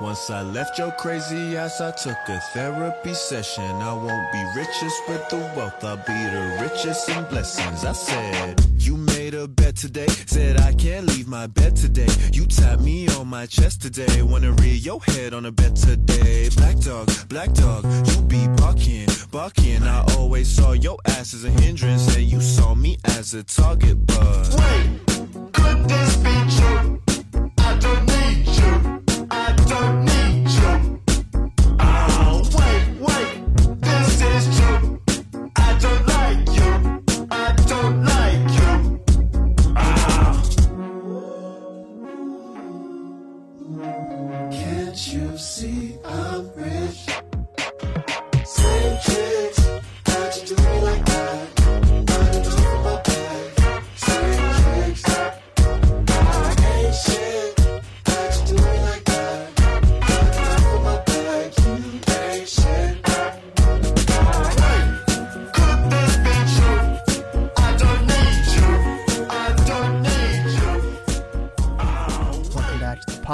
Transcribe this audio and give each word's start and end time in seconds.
Once 0.00 0.30
I 0.30 0.40
left 0.40 0.78
your 0.78 0.90
crazy 0.92 1.58
ass, 1.58 1.82
I 1.82 1.90
took 1.90 2.16
a 2.28 2.40
therapy 2.54 3.12
session. 3.12 3.62
I 3.62 3.92
won't 3.92 4.32
be 4.32 4.42
richest 4.56 4.96
with 5.06 5.28
the 5.28 5.36
wealth, 5.54 5.84
I'll 5.84 5.98
be 5.98 6.14
the 6.14 6.58
richest 6.62 7.10
in 7.10 7.22
blessings. 7.24 7.84
I 7.84 7.92
said, 7.92 8.64
You 8.78 8.96
made 8.96 9.34
a 9.34 9.46
bet 9.46 9.76
today, 9.76 10.06
said 10.06 10.58
I 10.58 10.72
can't 10.72 11.06
leave 11.06 11.28
my 11.28 11.46
bed 11.46 11.76
today. 11.76 12.08
You 12.32 12.46
tapped 12.46 12.80
me 12.80 13.08
on 13.08 13.28
my 13.28 13.44
chest 13.44 13.82
today, 13.82 14.22
wanna 14.22 14.52
rear 14.52 14.72
your 14.72 15.00
head 15.02 15.34
on 15.34 15.44
a 15.44 15.52
bed 15.52 15.76
today. 15.76 16.48
Black 16.56 16.78
dog, 16.78 17.10
black 17.28 17.52
dog, 17.52 17.84
you 17.84 18.22
be 18.22 18.48
barking, 18.56 19.06
barking. 19.30 19.82
I 19.82 20.02
always 20.16 20.48
saw 20.48 20.72
your 20.72 20.96
ass 21.08 21.34
as 21.34 21.44
a 21.44 21.50
hindrance, 21.50 22.16
and 22.16 22.24
you 22.24 22.40
saw 22.40 22.74
me 22.74 22.96
as 23.04 23.34
a 23.34 23.42
target, 23.42 24.06
but. 24.06 24.48
Wait, 24.58 25.52
could 25.52 25.88
this 25.88 26.16
be 26.16 26.56
true? 26.56 26.99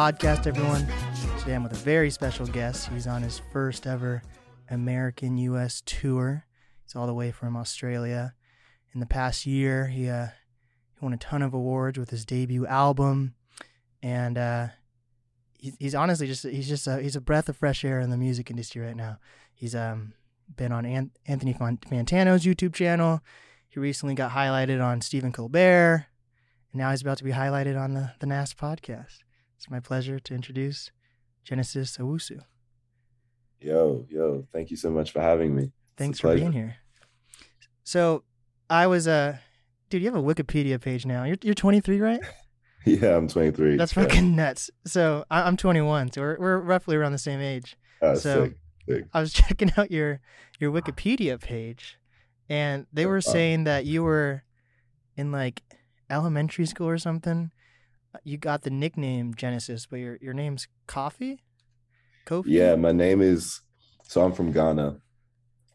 Podcast, 0.06 0.46
everyone. 0.46 0.86
Today 1.40 1.56
I'm 1.56 1.64
with 1.64 1.72
a 1.72 1.84
very 1.84 2.10
special 2.10 2.46
guest. 2.46 2.88
He's 2.90 3.08
on 3.08 3.22
his 3.24 3.42
first 3.52 3.88
ever 3.88 4.22
American 4.70 5.36
US 5.38 5.82
tour. 5.84 6.46
He's 6.84 6.94
all 6.94 7.08
the 7.08 7.14
way 7.14 7.32
from 7.32 7.56
Australia. 7.56 8.32
In 8.94 9.00
the 9.00 9.06
past 9.06 9.46
year, 9.46 9.88
he 9.88 10.08
uh, 10.08 10.27
he 10.94 11.04
won 11.04 11.12
a 11.12 11.16
ton 11.16 11.42
of 11.42 11.54
awards 11.54 11.98
with 11.98 12.10
his 12.10 12.24
debut 12.24 12.64
album, 12.68 13.34
and 14.00 14.38
uh, 14.38 14.68
he's, 15.58 15.74
he's 15.80 15.94
honestly 15.96 16.28
just 16.28 16.44
he's 16.44 16.68
just 16.68 16.86
a, 16.86 17.02
he's 17.02 17.16
a 17.16 17.20
breath 17.20 17.48
of 17.48 17.56
fresh 17.56 17.84
air 17.84 17.98
in 17.98 18.10
the 18.10 18.16
music 18.16 18.48
industry 18.48 18.82
right 18.82 18.96
now. 18.96 19.18
He's 19.54 19.74
um 19.74 20.12
been 20.56 20.70
on 20.70 20.86
An- 20.86 21.10
Anthony 21.27 21.52
Fantano's 21.52 22.44
YouTube 22.44 22.74
channel. 22.74 23.22
He 23.68 23.80
recently 23.80 24.14
got 24.14 24.30
highlighted 24.30 24.80
on 24.80 25.00
Stephen 25.00 25.32
Colbert, 25.32 26.06
and 26.70 26.78
now 26.78 26.92
he's 26.92 27.02
about 27.02 27.18
to 27.18 27.24
be 27.24 27.32
highlighted 27.32 27.77
on 27.77 27.94
the 27.94 28.12
the 28.20 28.27
NAS 28.27 28.54
podcast. 28.54 29.24
It's 29.56 29.70
my 29.70 29.80
pleasure 29.80 30.18
to 30.18 30.34
introduce 30.34 30.90
Genesis 31.44 31.96
Owusu. 31.98 32.40
Yo, 33.60 34.04
yo, 34.10 34.46
thank 34.52 34.70
you 34.70 34.76
so 34.76 34.90
much 34.90 35.10
for 35.12 35.20
having 35.20 35.54
me. 35.54 35.72
Thanks 35.96 36.20
for 36.20 36.34
being 36.34 36.52
here. 36.52 36.76
So, 37.84 38.22
I 38.68 38.86
was 38.86 39.08
uh 39.08 39.38
dude, 39.88 40.02
you 40.02 40.08
have 40.12 40.16
a 40.18 40.22
Wikipedia 40.22 40.80
page 40.80 41.06
now. 41.06 41.24
You're 41.24 41.36
you're 41.42 41.54
23, 41.54 42.00
right? 42.00 42.20
Yeah, 42.88 43.16
I'm 43.16 43.27
23. 43.27 43.77
That's 43.77 43.96
Yeah. 43.96 44.04
fucking 44.04 44.36
nuts. 44.36 44.70
So, 44.86 45.24
I, 45.28 45.42
I'm 45.42 45.56
21, 45.56 46.12
so 46.12 46.20
we're 46.20 46.36
we're 46.38 46.58
roughly 46.58 46.94
around 46.94 47.11
the 47.11 47.18
same 47.18 47.40
age. 47.40 47.77
Oh, 48.00 48.14
so- 48.14 48.45
sick, 48.45 48.56
sick. 48.89 49.05
I 49.12 49.20
was 49.20 49.33
checking 49.40 49.72
out 49.77 49.90
your 49.90 50.20
your 50.61 50.70
Wikipedia 50.70 51.40
page, 51.40 51.98
and 52.48 52.86
they 52.92 53.05
were 53.06 53.20
saying 53.20 53.64
that 53.64 53.86
you 53.86 54.05
were 54.05 54.45
in 55.16 55.33
like 55.33 55.62
elementary 56.08 56.64
school 56.66 56.86
or 56.86 56.98
something. 56.98 57.50
You 58.24 58.36
got 58.38 58.62
the 58.62 58.70
nickname 58.70 59.34
Genesis, 59.34 59.86
but 59.86 59.96
your 59.96 60.18
your 60.20 60.34
name's 60.34 60.68
Coffee. 60.86 61.42
Kofi. 62.27 62.44
Yeah, 62.46 62.74
my 62.77 62.92
name 62.92 63.20
is. 63.22 63.60
So 64.04 64.22
I'm 64.24 64.32
from 64.32 64.52
Ghana, 64.52 64.96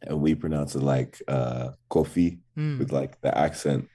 and 0.04 0.22
we 0.22 0.36
pronounce 0.36 0.76
it 0.76 0.82
like 0.84 1.22
uh, 1.28 1.72
Kofi 1.90 2.40
Mm. 2.58 2.80
with 2.80 2.92
like 2.92 3.20
the 3.22 3.36
accent. 3.38 3.88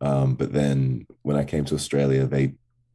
Um, 0.00 0.34
but 0.34 0.52
then 0.52 1.06
when 1.22 1.36
I 1.36 1.44
came 1.44 1.64
to 1.66 1.74
Australia, 1.74 2.26
they 2.26 2.54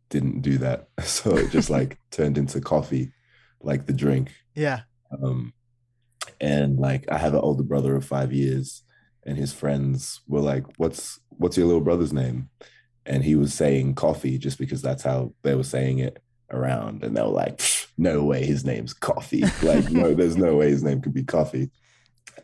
didn't 0.09 0.41
do 0.41 0.57
that, 0.59 0.87
so 1.03 1.35
it 1.35 1.49
just 1.51 1.69
like 1.77 1.97
turned 2.11 2.37
into 2.37 2.61
coffee, 2.61 3.11
like 3.61 3.85
the 3.87 3.93
drink. 3.93 4.31
Yeah. 4.55 4.81
Um, 5.11 5.53
and 6.39 6.77
like 6.79 7.05
I 7.11 7.17
have 7.17 7.33
an 7.33 7.39
older 7.41 7.63
brother 7.63 7.95
of 7.95 8.05
five 8.05 8.31
years, 8.31 8.83
and 9.25 9.37
his 9.37 9.51
friends 9.53 10.21
were 10.27 10.41
like, 10.41 10.63
"What's 10.77 11.19
what's 11.29 11.57
your 11.57 11.65
little 11.67 11.81
brother's 11.81 12.13
name?" 12.13 12.49
And 13.09 13.23
he 13.23 13.35
was 13.35 13.53
saying 13.53 13.95
coffee 13.95 14.37
just 14.37 14.57
because 14.57 14.81
that's 14.81 15.03
how 15.03 15.33
they 15.41 15.55
were 15.55 15.63
saying 15.63 15.99
it 15.99 16.21
around, 16.51 17.03
and 17.03 17.17
they 17.17 17.21
were 17.21 17.27
like, 17.27 17.61
"No 17.97 18.23
way, 18.23 18.45
his 18.45 18.63
name's 18.63 18.93
Coffee! 18.93 19.43
Like, 19.63 19.89
no, 19.91 20.13
there's 20.15 20.37
no 20.37 20.55
way 20.55 20.69
his 20.69 20.83
name 20.83 21.01
could 21.01 21.13
be 21.13 21.23
Coffee." 21.23 21.71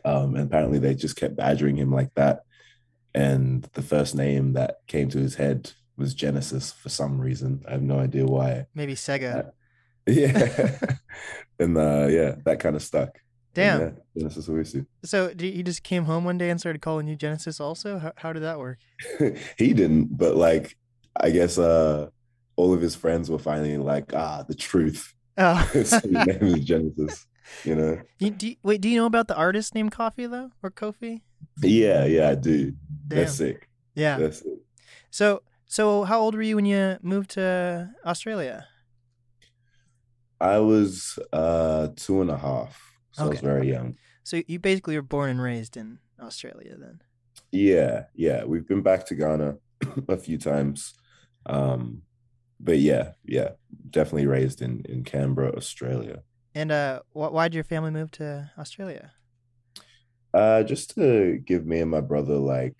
Um, 0.04 0.34
and 0.34 0.44
apparently, 0.44 0.78
they 0.78 0.94
just 0.94 1.16
kept 1.16 1.36
badgering 1.36 1.76
him 1.76 1.90
like 1.92 2.12
that. 2.14 2.42
And 3.14 3.62
the 3.72 3.82
first 3.82 4.14
name 4.14 4.52
that 4.52 4.80
came 4.86 5.08
to 5.10 5.18
his 5.18 5.36
head 5.36 5.72
was 5.96 6.14
Genesis 6.14 6.72
for 6.72 6.90
some 6.90 7.18
reason. 7.20 7.64
I 7.66 7.72
have 7.72 7.82
no 7.82 7.98
idea 7.98 8.26
why. 8.26 8.66
Maybe 8.74 8.94
Sega. 8.94 9.52
Yeah, 10.08 10.78
and 11.58 11.76
uh, 11.76 12.06
yeah, 12.08 12.36
that 12.44 12.60
kind 12.60 12.76
of 12.76 12.82
stuck. 12.82 13.18
Damn. 13.56 13.80
Yeah, 13.80 13.90
Genesis 14.18 14.48
Owusu. 14.48 14.86
So 15.02 15.32
he 15.38 15.62
just 15.62 15.82
came 15.82 16.04
home 16.04 16.24
one 16.24 16.36
day 16.36 16.50
and 16.50 16.60
started 16.60 16.82
calling 16.82 17.08
you 17.08 17.16
Genesis. 17.16 17.58
Also, 17.58 17.98
how, 17.98 18.12
how 18.16 18.32
did 18.34 18.42
that 18.42 18.58
work? 18.58 18.78
he 19.58 19.72
didn't, 19.72 20.16
but 20.16 20.36
like 20.36 20.76
I 21.18 21.30
guess 21.30 21.56
uh 21.56 22.10
all 22.56 22.74
of 22.74 22.82
his 22.82 22.94
friends 22.94 23.30
were 23.30 23.38
finally 23.38 23.78
like, 23.78 24.12
ah, 24.14 24.44
the 24.46 24.54
truth. 24.54 25.14
Oh, 25.38 25.54
His 25.72 25.92
name 26.04 26.26
is 26.42 26.64
Genesis. 26.64 27.26
You 27.64 27.74
know? 27.76 28.00
you, 28.18 28.30
do 28.30 28.48
you- 28.48 28.56
wait. 28.62 28.82
Do 28.82 28.90
you 28.90 28.98
know 28.98 29.06
about 29.06 29.28
the 29.28 29.36
artist 29.36 29.74
named 29.74 29.92
Coffee 29.92 30.26
though, 30.26 30.50
or 30.62 30.70
Kofi? 30.70 31.22
Yeah, 31.62 32.04
yeah, 32.04 32.28
I 32.30 32.34
do. 32.34 32.72
Damn. 33.08 33.18
That's 33.18 33.34
sick. 33.34 33.68
Yeah. 33.94 34.18
That's 34.18 34.42
it. 34.42 34.58
So, 35.10 35.42
so 35.66 36.04
how 36.04 36.20
old 36.20 36.34
were 36.34 36.42
you 36.42 36.56
when 36.56 36.66
you 36.66 36.98
moved 37.02 37.30
to 37.30 37.90
Australia? 38.04 38.66
I 40.40 40.58
was 40.58 41.18
uh 41.32 41.88
two 41.96 42.20
and 42.20 42.30
a 42.30 42.36
half. 42.36 42.95
So 43.16 43.24
I 43.24 43.28
was 43.28 43.40
very 43.40 43.70
young. 43.70 43.96
So 44.24 44.42
you 44.46 44.58
basically 44.58 44.96
were 44.96 45.02
born 45.02 45.30
and 45.30 45.40
raised 45.40 45.76
in 45.76 45.98
Australia 46.20 46.76
then. 46.76 47.00
Yeah, 47.50 48.04
yeah. 48.14 48.44
We've 48.44 48.66
been 48.66 48.82
back 48.82 49.06
to 49.06 49.14
Ghana 49.14 49.56
a 50.08 50.16
few 50.16 50.36
times. 50.36 50.94
Um, 51.46 52.02
but 52.60 52.78
yeah, 52.78 53.12
yeah, 53.24 53.50
definitely 53.90 54.26
raised 54.26 54.60
in 54.60 54.82
in 54.86 55.04
Canberra, 55.04 55.56
Australia. 55.56 56.22
And 56.54 56.70
uh, 56.70 57.00
wh- 57.12 57.32
why 57.32 57.48
did 57.48 57.54
your 57.54 57.64
family 57.64 57.90
move 57.90 58.10
to 58.12 58.50
Australia? 58.58 59.12
Uh, 60.34 60.62
just 60.62 60.94
to 60.96 61.38
give 61.46 61.64
me 61.64 61.80
and 61.80 61.90
my 61.90 62.00
brother 62.02 62.36
like 62.36 62.76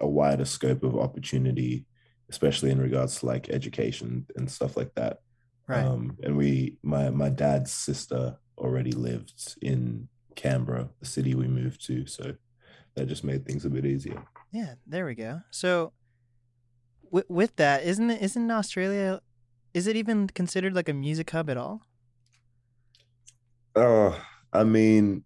a 0.00 0.06
wider 0.06 0.44
scope 0.44 0.84
of 0.84 0.96
opportunity, 0.96 1.86
especially 2.30 2.70
in 2.70 2.80
regards 2.80 3.18
to 3.20 3.26
like 3.26 3.48
education 3.48 4.26
and 4.36 4.50
stuff 4.50 4.76
like 4.76 4.94
that. 4.94 5.18
Right. 5.66 5.84
Um, 5.84 6.18
and 6.22 6.36
we, 6.36 6.76
my 6.82 7.10
my 7.10 7.30
dad's 7.30 7.72
sister 7.72 8.36
already 8.58 8.92
lived 8.92 9.56
in 9.62 10.08
Canberra, 10.36 10.90
the 11.00 11.06
city 11.06 11.34
we 11.34 11.48
moved 11.48 11.84
to, 11.86 12.06
so 12.06 12.34
that 12.94 13.06
just 13.06 13.24
made 13.24 13.46
things 13.46 13.64
a 13.64 13.70
bit 13.70 13.86
easier. 13.86 14.22
yeah. 14.52 14.74
There 14.86 15.06
we 15.06 15.14
go. 15.14 15.40
So, 15.50 15.92
with 17.10 17.26
with 17.28 17.56
that, 17.56 17.84
isn't 17.84 18.10
it? 18.10 18.22
Isn't 18.22 18.50
Australia? 18.50 19.20
Is 19.72 19.86
it 19.86 19.96
even 19.96 20.28
considered 20.28 20.74
like 20.74 20.88
a 20.88 20.92
music 20.92 21.30
hub 21.30 21.50
at 21.50 21.56
all? 21.56 21.82
Oh, 23.74 24.20
I 24.52 24.64
mean, 24.64 25.24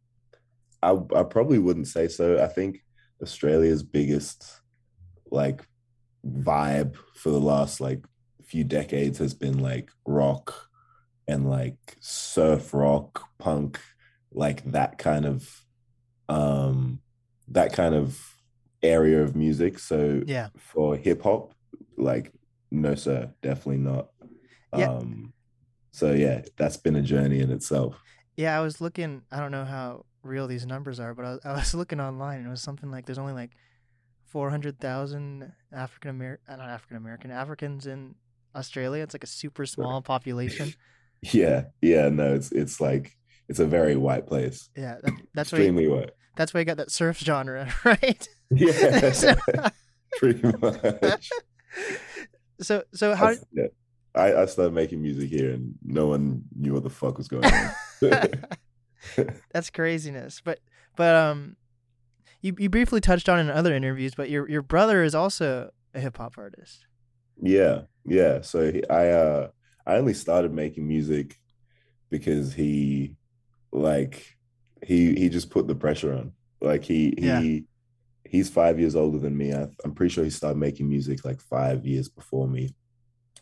I 0.82 0.96
I 1.14 1.22
probably 1.24 1.58
wouldn't 1.58 1.88
say 1.88 2.08
so. 2.08 2.42
I 2.42 2.46
think 2.46 2.84
Australia's 3.22 3.82
biggest 3.82 4.60
like 5.30 5.66
vibe 6.26 6.96
for 7.14 7.30
the 7.30 7.40
last 7.40 7.80
like 7.80 8.04
few 8.48 8.64
decades 8.64 9.18
has 9.18 9.34
been 9.34 9.58
like 9.58 9.90
rock 10.06 10.68
and 11.28 11.48
like 11.48 11.78
surf 12.00 12.72
rock, 12.74 13.24
punk, 13.38 13.80
like 14.32 14.64
that 14.72 14.98
kind 14.98 15.26
of 15.26 15.48
um 16.28 17.00
that 17.48 17.72
kind 17.72 17.94
of 17.94 18.18
area 18.82 19.22
of 19.22 19.34
music. 19.36 19.78
So 19.78 20.22
Yeah. 20.26 20.48
for 20.56 20.96
hip 20.96 21.22
hop, 21.22 21.54
like 21.96 22.32
no 22.70 22.94
sir, 22.94 23.32
definitely 23.42 23.78
not. 23.78 24.08
Yeah. 24.76 24.88
Um 24.88 25.32
so 25.92 26.12
yeah, 26.12 26.42
that's 26.56 26.76
been 26.76 26.96
a 26.96 27.02
journey 27.02 27.40
in 27.40 27.50
itself. 27.50 28.00
Yeah, 28.36 28.56
I 28.56 28.62
was 28.62 28.80
looking. 28.80 29.22
I 29.32 29.40
don't 29.40 29.50
know 29.50 29.64
how 29.64 30.04
real 30.22 30.46
these 30.46 30.66
numbers 30.66 31.00
are, 31.00 31.14
but 31.14 31.24
I 31.24 31.30
was, 31.32 31.40
I 31.44 31.52
was 31.52 31.74
looking 31.80 32.00
online, 32.00 32.38
and 32.38 32.46
it 32.46 32.50
was 32.50 32.62
something 32.62 32.90
like 32.90 33.06
there's 33.06 33.18
only 33.18 33.32
like 33.32 33.50
four 34.26 34.50
hundred 34.50 34.78
thousand 34.78 35.52
African 35.72 36.10
American, 36.10 36.58
not 36.58 36.68
African 36.68 36.96
American, 36.96 37.30
Africans 37.30 37.86
in 37.86 38.14
Australia. 38.54 39.02
It's 39.02 39.14
like 39.14 39.24
a 39.24 39.28
super 39.28 39.66
small 39.66 40.02
population. 40.02 40.74
Yeah, 41.20 41.64
yeah, 41.82 42.10
no, 42.10 42.32
it's 42.34 42.52
it's 42.52 42.80
like 42.80 43.16
it's 43.48 43.58
a 43.58 43.66
very 43.66 43.96
white 43.96 44.28
place. 44.28 44.70
Yeah, 44.76 44.98
that, 45.02 45.12
that's 45.34 45.50
why 45.50 45.58
you, 45.58 45.64
Extremely 45.64 45.88
white. 45.88 46.10
that's 46.36 46.54
why 46.54 46.60
you 46.60 46.64
got 46.64 46.76
that 46.76 46.92
surf 46.92 47.18
genre, 47.18 47.74
right? 47.84 48.28
Yeah, 48.52 49.10
So- 49.10 49.34
pretty 50.18 50.40
much. 50.62 51.28
So 52.60 52.84
so 52.94 53.16
how 53.16 53.30
That's- 53.34 53.44
yeah. 53.52 53.66
I, 54.14 54.42
I 54.42 54.46
started 54.46 54.74
making 54.74 55.02
music 55.02 55.28
here 55.28 55.50
and 55.50 55.74
no 55.84 56.06
one 56.06 56.42
knew 56.56 56.72
what 56.72 56.84
the 56.84 56.90
fuck 56.90 57.18
was 57.18 57.26
going 57.26 57.44
on. 57.44 57.70
that's 59.52 59.70
craziness. 59.70 60.40
But 60.44 60.60
but 60.96 61.14
um 61.16 61.56
you 62.42 62.54
you 62.58 62.68
briefly 62.70 63.00
touched 63.00 63.28
on 63.28 63.38
in 63.40 63.50
other 63.50 63.74
interviews, 63.74 64.14
but 64.14 64.30
your 64.30 64.48
your 64.48 64.62
brother 64.62 65.02
is 65.02 65.14
also 65.14 65.70
a 65.94 66.00
hip 66.00 66.16
hop 66.16 66.34
artist. 66.38 66.86
Yeah, 67.40 67.82
yeah. 68.04 68.40
So 68.42 68.72
he, 68.72 68.88
I 68.88 69.10
uh 69.10 69.48
I 69.86 69.96
only 69.96 70.14
started 70.14 70.52
making 70.52 70.86
music 70.86 71.36
because 72.10 72.52
he 72.52 73.16
like 73.72 74.36
he 74.84 75.14
he 75.14 75.28
just 75.28 75.50
put 75.50 75.66
the 75.66 75.74
pressure 75.74 76.14
on. 76.14 76.32
Like 76.60 76.84
he 76.84 77.14
Yeah. 77.18 77.40
he 77.40 77.64
he's 78.24 78.50
five 78.50 78.78
years 78.78 78.94
older 78.94 79.18
than 79.18 79.36
me. 79.36 79.54
I, 79.54 79.68
I'm 79.84 79.94
pretty 79.94 80.12
sure 80.12 80.24
he 80.24 80.30
started 80.30 80.58
making 80.58 80.88
music 80.88 81.24
like 81.24 81.40
five 81.40 81.86
years 81.86 82.08
before 82.08 82.46
me, 82.46 82.74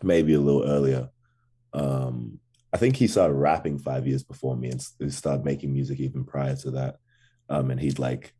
maybe 0.03 0.35
a 0.35 0.41
little 0.41 0.65
earlier. 0.65 1.09
Um, 1.73 2.39
I 2.73 2.79
think 2.79 2.97
he 2.97 3.07
started 3.07 3.35
rapping 3.35 3.79
five 3.79 4.07
years 4.07 4.23
before 4.23 4.57
me 4.57 4.71
and 4.71 4.85
he 4.99 5.11
started 5.11 5.45
making 5.45 5.73
music 5.73 5.99
even 6.01 6.25
prior 6.25 6.55
to 6.57 6.71
that. 6.73 6.97
Um, 7.49 7.71
and 7.71 7.81
he'd 7.81 7.99
like 7.99 8.33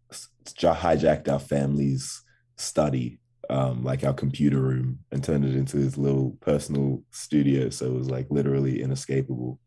hijacked 0.45 1.29
our 1.29 1.39
family's 1.39 2.23
study, 2.57 3.19
um, 3.51 3.85
like 3.85 4.05
our 4.05 4.15
computer 4.15 4.61
room, 4.61 5.01
and 5.11 5.23
turned 5.23 5.45
it 5.45 5.55
into 5.55 5.77
his 5.77 5.97
little 5.97 6.37
personal 6.41 7.03
studio. 7.11 7.71
So 7.71 7.87
it 7.87 7.93
was 7.93 8.11
like 8.11 8.27
literally 8.31 8.83
inescapable. 8.83 9.61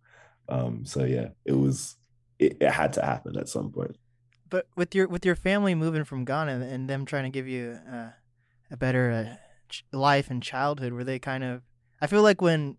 Um, 0.48 0.86
so 0.86 1.04
yeah, 1.04 1.30
it 1.46 1.54
was. 1.54 1.96
It, 2.40 2.58
it 2.62 2.72
had 2.72 2.94
to 2.94 3.02
happen 3.04 3.38
at 3.38 3.50
some 3.50 3.70
point. 3.72 3.98
But 4.50 4.68
with 4.76 4.96
your 4.96 5.08
with 5.08 5.26
your 5.26 5.36
family 5.36 5.76
moving 5.76 6.06
from 6.06 6.26
Ghana 6.26 6.68
and 6.72 6.90
them 6.90 7.06
trying 7.06 7.26
to 7.26 7.30
give 7.30 7.48
you 7.48 7.78
uh, 7.92 8.12
a 8.72 8.78
better 8.78 9.12
uh, 9.12 9.36
ch- 9.70 9.84
life 9.92 10.30
and 10.31 10.42
childhood, 10.42 10.94
were 10.94 11.04
they 11.04 11.20
kind 11.20 11.44
of? 11.44 11.62
I 12.02 12.08
feel 12.08 12.22
like 12.24 12.42
when 12.42 12.78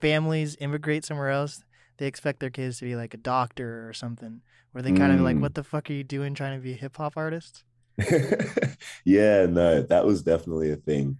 families 0.00 0.56
immigrate 0.60 1.04
somewhere 1.04 1.30
else, 1.30 1.62
they 1.98 2.06
expect 2.06 2.40
their 2.40 2.50
kids 2.50 2.78
to 2.78 2.84
be 2.84 2.96
like 2.96 3.14
a 3.14 3.18
doctor 3.18 3.86
or 3.88 3.92
something. 3.92 4.40
Were 4.72 4.82
they 4.82 4.92
kind 4.92 5.12
of 5.12 5.20
like, 5.20 5.36
Mm. 5.36 5.40
"What 5.40 5.54
the 5.54 5.62
fuck 5.62 5.88
are 5.88 5.92
you 5.92 6.02
doing, 6.02 6.34
trying 6.34 6.58
to 6.58 6.62
be 6.62 6.72
a 6.72 6.76
hip 6.76 6.96
hop 6.96 7.12
artist?" 7.16 7.62
yeah, 9.04 9.46
no, 9.46 9.82
that 9.82 10.04
was 10.04 10.22
definitely 10.22 10.72
a 10.72 10.76
thing. 10.76 11.18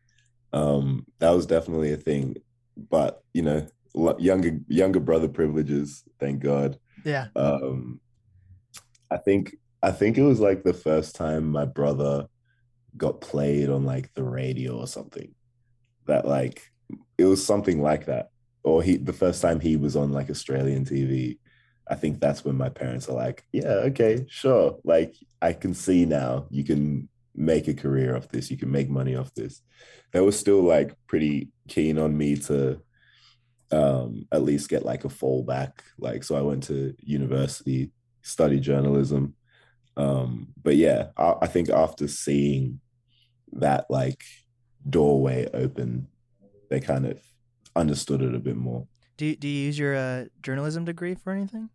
Um, 0.53 1.06
that 1.19 1.31
was 1.31 1.47
definitely 1.47 1.93
a 1.93 1.97
thing. 1.97 2.37
But 2.76 3.23
you 3.32 3.43
know, 3.43 3.67
younger 4.19 4.59
younger 4.69 5.00
brother 5.00 5.29
privileges, 5.29 6.03
thank 6.19 6.41
God. 6.41 6.79
Yeah, 7.05 7.29
Um, 7.37 8.00
I 9.11 9.17
think 9.19 9.56
I 9.82 9.93
think 9.93 10.19
it 10.19 10.23
was 10.23 10.41
like 10.41 10.62
the 10.62 10.75
first 10.75 11.15
time 11.15 11.50
my 11.50 11.65
brother 11.65 12.26
got 12.97 13.21
played 13.21 13.71
on 13.71 13.85
like 13.85 14.12
the 14.15 14.25
radio 14.25 14.79
or 14.79 14.87
something. 14.87 15.35
That 16.06 16.26
like 16.26 16.62
it 17.19 17.25
was 17.26 17.44
something 17.44 17.82
like 17.82 18.06
that. 18.06 18.31
Or 18.65 18.82
he 18.82 18.97
the 18.97 19.12
first 19.12 19.43
time 19.43 19.61
he 19.61 19.76
was 19.76 19.97
on 19.97 20.12
like 20.12 20.31
Australian 20.31 20.85
TV. 20.85 21.38
I 21.88 21.94
think 21.94 22.20
that's 22.20 22.44
when 22.44 22.56
my 22.56 22.69
parents 22.69 23.08
are 23.08 23.14
like, 23.16 23.44
yeah, 23.52 23.84
okay, 23.88 24.25
sure. 24.28 24.78
Like 24.84 25.14
I 25.42 25.52
can 25.52 25.75
see 25.75 26.04
now 26.06 26.46
you 26.50 26.64
can 26.64 27.08
make 27.34 27.69
a 27.69 27.75
career 27.75 28.16
off 28.16 28.28
this, 28.28 28.50
you 28.50 28.56
can 28.56 28.70
make 28.70 28.88
money 28.88 29.16
off 29.16 29.34
this. 29.34 29.60
They 30.12 30.20
were 30.20 30.32
still 30.32 30.62
like 30.62 30.94
pretty 31.06 31.50
keen 31.69 31.98
on 31.98 32.16
me 32.16 32.36
to 32.36 32.81
um 33.70 34.26
at 34.31 34.42
least 34.42 34.69
get 34.69 34.84
like 34.84 35.04
a 35.04 35.08
fallback. 35.08 35.72
Like 35.98 36.25
so 36.25 36.36
I 36.36 36.42
went 36.42 36.62
to 36.64 36.94
university, 37.00 37.92
studied 38.22 38.62
journalism. 38.62 39.34
Um, 39.96 40.48
but 40.62 40.76
yeah, 40.76 41.08
I, 41.16 41.34
I 41.42 41.46
think 41.46 41.69
after 41.69 42.08
seeing 42.08 42.80
that 43.52 43.87
like 43.90 44.22
doorway 44.88 45.48
open, 45.52 46.08
they 46.70 46.80
kind 46.80 47.06
of 47.06 47.20
understood 47.76 48.22
it 48.22 48.34
a 48.34 48.40
bit 48.40 48.56
more. 48.56 48.87
Do 49.16 49.26
you, 49.26 49.37
do 49.37 49.49
you 49.49 49.66
use 49.66 49.78
your 49.78 49.94
uh, 49.94 50.25
journalism 50.43 50.84
degree 50.84 51.14
for 51.14 51.32
anything? 51.32 51.70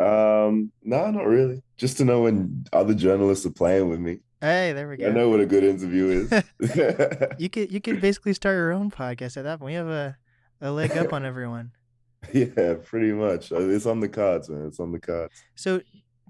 Um, 0.00 0.72
no, 0.82 1.10
not 1.10 1.26
really. 1.26 1.62
Just 1.76 1.98
to 1.98 2.04
know 2.04 2.22
when 2.22 2.64
other 2.72 2.94
journalists 2.94 3.46
are 3.46 3.50
playing 3.50 3.88
with 3.88 4.00
me. 4.00 4.20
Hey, 4.40 4.72
there 4.72 4.88
we 4.88 4.96
go. 4.96 5.08
I 5.08 5.10
know 5.10 5.30
what 5.30 5.40
a 5.40 5.46
good 5.46 5.64
interview 5.64 6.26
is. 6.28 6.42
You 7.38 7.48
could 7.48 7.72
you 7.72 7.80
could 7.80 8.00
basically 8.00 8.34
start 8.34 8.56
your 8.56 8.72
own 8.72 8.90
podcast 8.90 9.36
at 9.36 9.44
that 9.44 9.58
point. 9.60 9.72
You 9.72 9.78
have 9.78 9.88
a 9.88 10.16
a 10.60 10.70
leg 10.70 10.96
up 10.96 11.12
on 11.12 11.24
everyone. 11.24 11.72
yeah, 12.32 12.74
pretty 12.84 13.12
much. 13.12 13.52
Uh, 13.52 13.60
It's 13.60 13.86
on 13.86 14.00
the 14.00 14.08
cards, 14.08 14.48
man. 14.48 14.66
It's 14.66 14.80
on 14.80 14.92
the 14.92 15.00
cards. 15.00 15.32
So, 15.54 15.80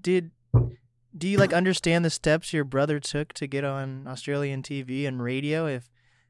did 0.01 0.31
do 1.17 1.27
you 1.27 1.37
like 1.37 1.53
understand 1.53 2.05
the 2.05 2.09
steps 2.09 2.53
your 2.53 2.63
brother 2.63 2.99
took 2.99 3.33
to 3.33 3.47
get 3.47 3.63
on 3.63 4.07
Australian 4.07 4.61
TV 4.61 5.07
and 5.07 5.21
radio 5.21 5.65
if 5.65 5.89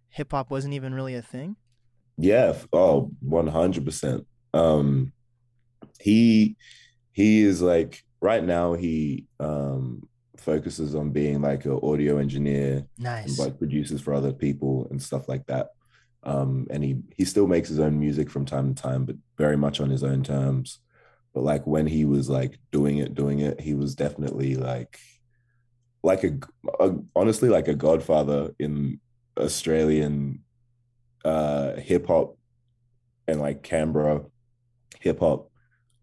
hip 0.10 0.32
hop 0.32 0.50
wasn't 0.50 0.74
even 0.74 0.94
really 0.94 1.16
a 1.16 1.22
thing? 1.22 1.56
Yeah. 2.18 2.56
Oh, 2.72 3.12
100%. 3.24 4.26
Um, 4.54 5.12
he 6.00 6.56
he 7.12 7.42
is 7.44 7.62
like 7.62 8.04
right 8.22 8.44
now 8.44 8.74
he 8.74 9.26
um 9.40 10.08
focuses 10.38 10.96
on 10.96 11.12
being 11.12 11.42
like 11.42 11.66
an 11.66 11.80
audio 11.82 12.18
engineer 12.18 12.86
and 13.24 13.38
like 13.40 13.58
produces 13.58 14.02
for 14.02 14.14
other 14.14 14.32
people 14.34 14.88
and 14.92 15.02
stuff 15.02 15.28
like 15.28 15.46
that. 15.48 15.70
Um, 16.24 16.68
and 16.70 16.84
he 16.84 16.98
he 17.16 17.26
still 17.26 17.48
makes 17.48 17.70
his 17.70 17.80
own 17.80 18.00
music 18.00 18.30
from 18.30 18.46
time 18.46 18.74
to 18.74 18.82
time, 18.82 19.06
but 19.06 19.16
very 19.38 19.58
much 19.58 19.80
on 19.80 19.90
his 19.90 20.04
own 20.04 20.24
terms. 20.24 20.80
But 21.34 21.44
like 21.44 21.68
when 21.68 21.86
he 21.88 22.06
was 22.06 22.30
like 22.30 22.58
doing 22.72 22.98
it, 22.98 23.14
doing 23.14 23.40
it, 23.40 23.60
he 23.60 23.74
was 23.74 23.96
definitely 23.96 24.56
like 24.56 25.00
like 26.04 26.24
a, 26.24 26.38
a 26.80 26.96
honestly 27.16 27.50
like 27.50 27.68
a 27.68 27.76
godfather 27.76 28.54
in 28.60 29.00
Australian 29.38 30.45
uh 31.26 31.76
hip 31.76 32.08
hop 32.08 32.38
and 33.28 33.42
like 33.42 33.64
Canberra 33.64 34.24
hip 35.00 35.20
hop. 35.20 35.50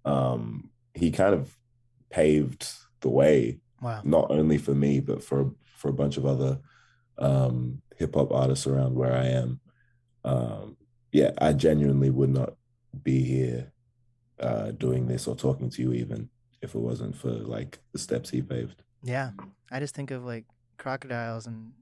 Um, 0.05 0.71
he 0.95 1.11
kind 1.13 1.35
of 1.35 1.57
paved 2.11 2.69
the 3.01 3.09
way 3.09 3.59
Wow. 3.81 4.01
not 4.05 4.31
only 4.31 4.59
for 4.59 4.75
me 4.75 5.01
but 5.01 5.25
for 5.25 5.53
for 5.65 5.89
a 5.89 5.93
bunch 5.93 6.17
of 6.17 6.25
other 6.27 6.61
um 7.19 7.83
hip 7.97 8.15
hop 8.15 8.31
artists 8.33 8.67
around 8.67 8.95
where 8.95 9.13
I 9.13 9.27
am. 9.27 9.61
Um 10.25 10.77
yeah, 11.13 11.31
I 11.39 11.53
genuinely 11.53 12.11
would 12.11 12.31
not 12.31 12.55
be 13.03 13.23
here 13.25 13.73
uh 14.41 14.73
doing 14.73 15.07
this 15.07 15.27
or 15.27 15.35
talking 15.37 15.71
to 15.71 15.83
you 15.83 15.93
even 15.93 16.29
if 16.61 16.75
it 16.75 16.79
wasn't 16.81 17.17
for 17.17 17.31
like 17.31 17.79
the 17.93 17.99
steps 17.99 18.31
he 18.31 18.43
paved. 18.43 18.83
Yeah. 19.03 19.31
I 19.71 19.81
just 19.81 19.95
think 19.95 20.11
of 20.11 20.25
like 20.25 20.45
crocodiles 20.79 21.47
and 21.47 21.73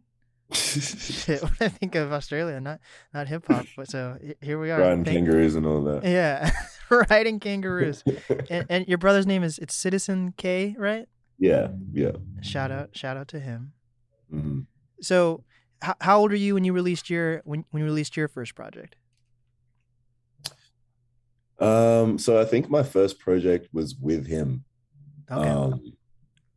shit 0.55 1.43
when 1.43 1.53
I 1.61 1.69
think 1.69 1.95
of 1.95 2.13
Australia, 2.13 2.61
not 2.61 2.81
not 3.15 3.29
hip 3.29 3.45
hop. 3.47 3.67
But 3.77 3.89
so 3.89 4.19
here 4.41 4.59
we 4.59 4.71
are. 4.71 4.81
Riding 4.81 5.05
Thank- 5.05 5.17
kangaroos 5.27 5.55
and 5.55 5.67
all 5.67 5.83
that. 5.85 6.05
yeah, 6.05 6.51
riding 7.11 7.41
kangaroos. 7.41 8.03
And, 8.51 8.67
and 8.69 8.89
your 8.89 8.99
brother's 8.99 9.27
name 9.27 9.43
is 9.43 9.59
it's 9.59 9.75
Citizen 9.75 10.35
Kay, 10.37 10.75
right? 10.79 11.07
yeah, 11.39 11.69
yeah. 11.93 12.13
Shout 12.43 12.71
out, 12.71 12.91
shout 12.97 13.17
out 13.17 13.29
to 13.29 13.41
him. 13.41 13.73
mhm. 14.33 14.67
So, 15.01 15.45
how, 15.81 15.95
how 16.01 16.19
old 16.21 16.33
are 16.33 16.37
you 16.37 16.55
when 16.55 16.65
you 16.65 16.73
released 16.73 17.09
your 17.11 17.41
when 17.45 17.65
when 17.71 17.81
you 17.83 17.87
released 17.87 18.17
your 18.17 18.29
first 18.29 18.55
project? 18.55 18.97
Um 21.59 22.19
so 22.19 22.41
I 22.41 22.45
think 22.45 22.71
my 22.71 22.83
first 22.83 23.19
project 23.19 23.69
was 23.73 23.95
with 23.95 24.27
him. 24.27 24.65
Okay. 25.31 25.49
Um, 25.49 25.93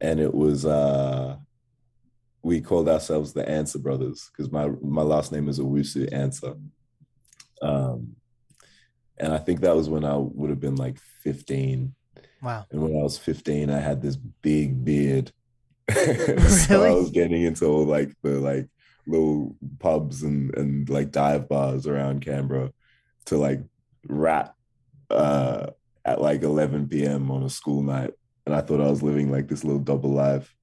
and 0.01 0.19
it 0.19 0.33
was 0.33 0.65
uh 0.65 1.37
we 2.43 2.59
called 2.59 2.89
ourselves 2.89 3.33
the 3.33 3.43
Ansah 3.43 3.81
Brothers 3.81 4.29
because 4.31 4.51
my 4.51 4.69
my 4.81 5.01
last 5.01 5.31
name 5.31 5.47
is 5.47 5.59
Owusu 5.59 6.11
Ansah. 6.11 6.59
Um, 7.61 8.17
and 9.17 9.33
I 9.33 9.37
think 9.37 9.61
that 9.61 9.75
was 9.75 9.89
when 9.89 10.03
I 10.03 10.17
would 10.17 10.49
have 10.49 10.59
been 10.59 10.75
like 10.75 10.99
15. 11.23 11.93
wow. 12.41 12.65
And 12.71 12.81
when 12.81 12.91
I 12.91 13.03
was 13.03 13.17
15, 13.17 13.69
I 13.69 13.79
had 13.79 14.01
this 14.01 14.17
big 14.17 14.83
beard. 14.83 15.31
so 15.91 16.83
I 16.83 16.91
was 16.91 17.11
getting 17.11 17.43
into 17.43 17.65
all 17.65 17.85
like 17.85 18.11
the 18.21 18.39
like 18.39 18.67
little 19.07 19.55
pubs 19.79 20.23
and 20.23 20.55
and 20.55 20.89
like 20.89 21.11
dive 21.11 21.47
bars 21.47 21.87
around 21.87 22.21
Canberra 22.21 22.71
to 23.25 23.37
like 23.37 23.61
rap 24.07 24.55
uh 25.09 25.67
at 26.05 26.21
like 26.21 26.43
11 26.43 26.89
p.m. 26.89 27.31
on 27.31 27.43
a 27.43 27.49
school 27.49 27.81
night. 27.81 28.11
And 28.45 28.53
I 28.53 28.59
thought 28.59 28.81
I 28.81 28.89
was 28.89 29.01
living 29.01 29.31
like 29.31 29.47
this 29.47 29.63
little 29.63 29.79
double 29.79 30.11
life. 30.11 30.53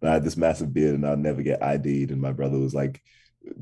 And 0.00 0.10
I 0.10 0.14
had 0.14 0.24
this 0.24 0.36
massive 0.36 0.72
beard 0.72 0.94
and 0.94 1.06
I'd 1.06 1.18
never 1.18 1.42
get 1.42 1.62
ID'd. 1.62 2.10
And 2.10 2.20
my 2.20 2.32
brother 2.32 2.58
was 2.58 2.74
like 2.74 3.02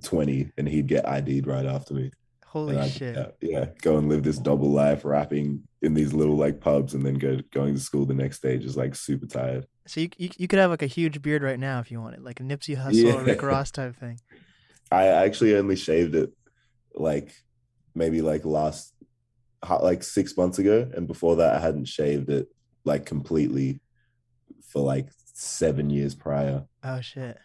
20 0.03 0.53
and 0.57 0.69
he'd 0.69 0.87
get 0.87 1.09
ID'd 1.09 1.47
right 1.47 1.67
after 1.67 1.95
me. 1.95 2.11
Holy 2.47 2.79
I'd, 2.79 2.91
shit. 2.91 3.17
Yeah, 3.17 3.29
yeah, 3.41 3.67
go 3.83 3.99
and 3.99 4.09
live 4.09 4.23
this 4.23 4.39
double 4.39 4.71
life 4.71 5.05
rapping 5.05 5.63
in 5.83 5.95
these 5.95 6.13
little 6.13 6.37
like 6.37 6.61
pubs 6.61 6.95
and 6.95 7.05
then 7.05 7.15
go 7.15 7.39
going 7.53 7.75
to 7.75 7.81
school 7.81 8.07
the 8.07 8.15
next 8.15 8.41
day 8.41 8.59
just 8.59 8.77
like 8.77 8.95
super 8.95 9.27
tired. 9.27 9.67
So 9.87 10.01
you, 10.01 10.09
you 10.17 10.31
you 10.39 10.49
could 10.49 10.59
have 10.59 10.71
like 10.71 10.83
a 10.83 10.87
huge 10.87 11.21
beard 11.23 11.43
right 11.43 11.59
now 11.59 11.81
if 11.81 11.91
you 11.91 12.01
wanted, 12.01 12.23
like 12.23 12.41
a 12.41 12.43
Nipsey 12.43 12.77
Hussle 12.77 13.15
or 13.15 13.25
Rick 13.25 13.43
Ross 13.43 13.71
type 13.71 13.97
thing. 13.97 14.21
I 14.91 15.07
actually 15.09 15.57
only 15.57 15.77
shaved 15.77 16.15
it 16.15 16.33
like 16.95 17.35
maybe 17.95 18.23
like 18.23 18.45
last 18.45 18.95
like 19.69 20.03
six 20.03 20.37
months 20.37 20.59
ago, 20.59 20.89
and 20.95 21.07
before 21.07 21.37
that, 21.37 21.57
I 21.57 21.61
hadn't 21.61 21.89
shaved 21.89 22.31
it 22.31 22.49
like 22.85 23.05
completely 23.05 23.81
for 24.69 24.83
like 24.83 25.09
seven 25.37 25.91
years 25.91 26.15
prior. 26.15 26.65
Oh 26.83 27.01
shit. 27.01 27.39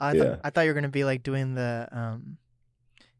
I 0.00 0.12
th- 0.12 0.38
I 0.44 0.50
thought 0.50 0.62
you 0.62 0.70
were 0.70 0.74
gonna 0.74 0.88
be 0.88 1.04
like 1.04 1.22
doing 1.22 1.54
the 1.54 1.88
um, 1.90 2.36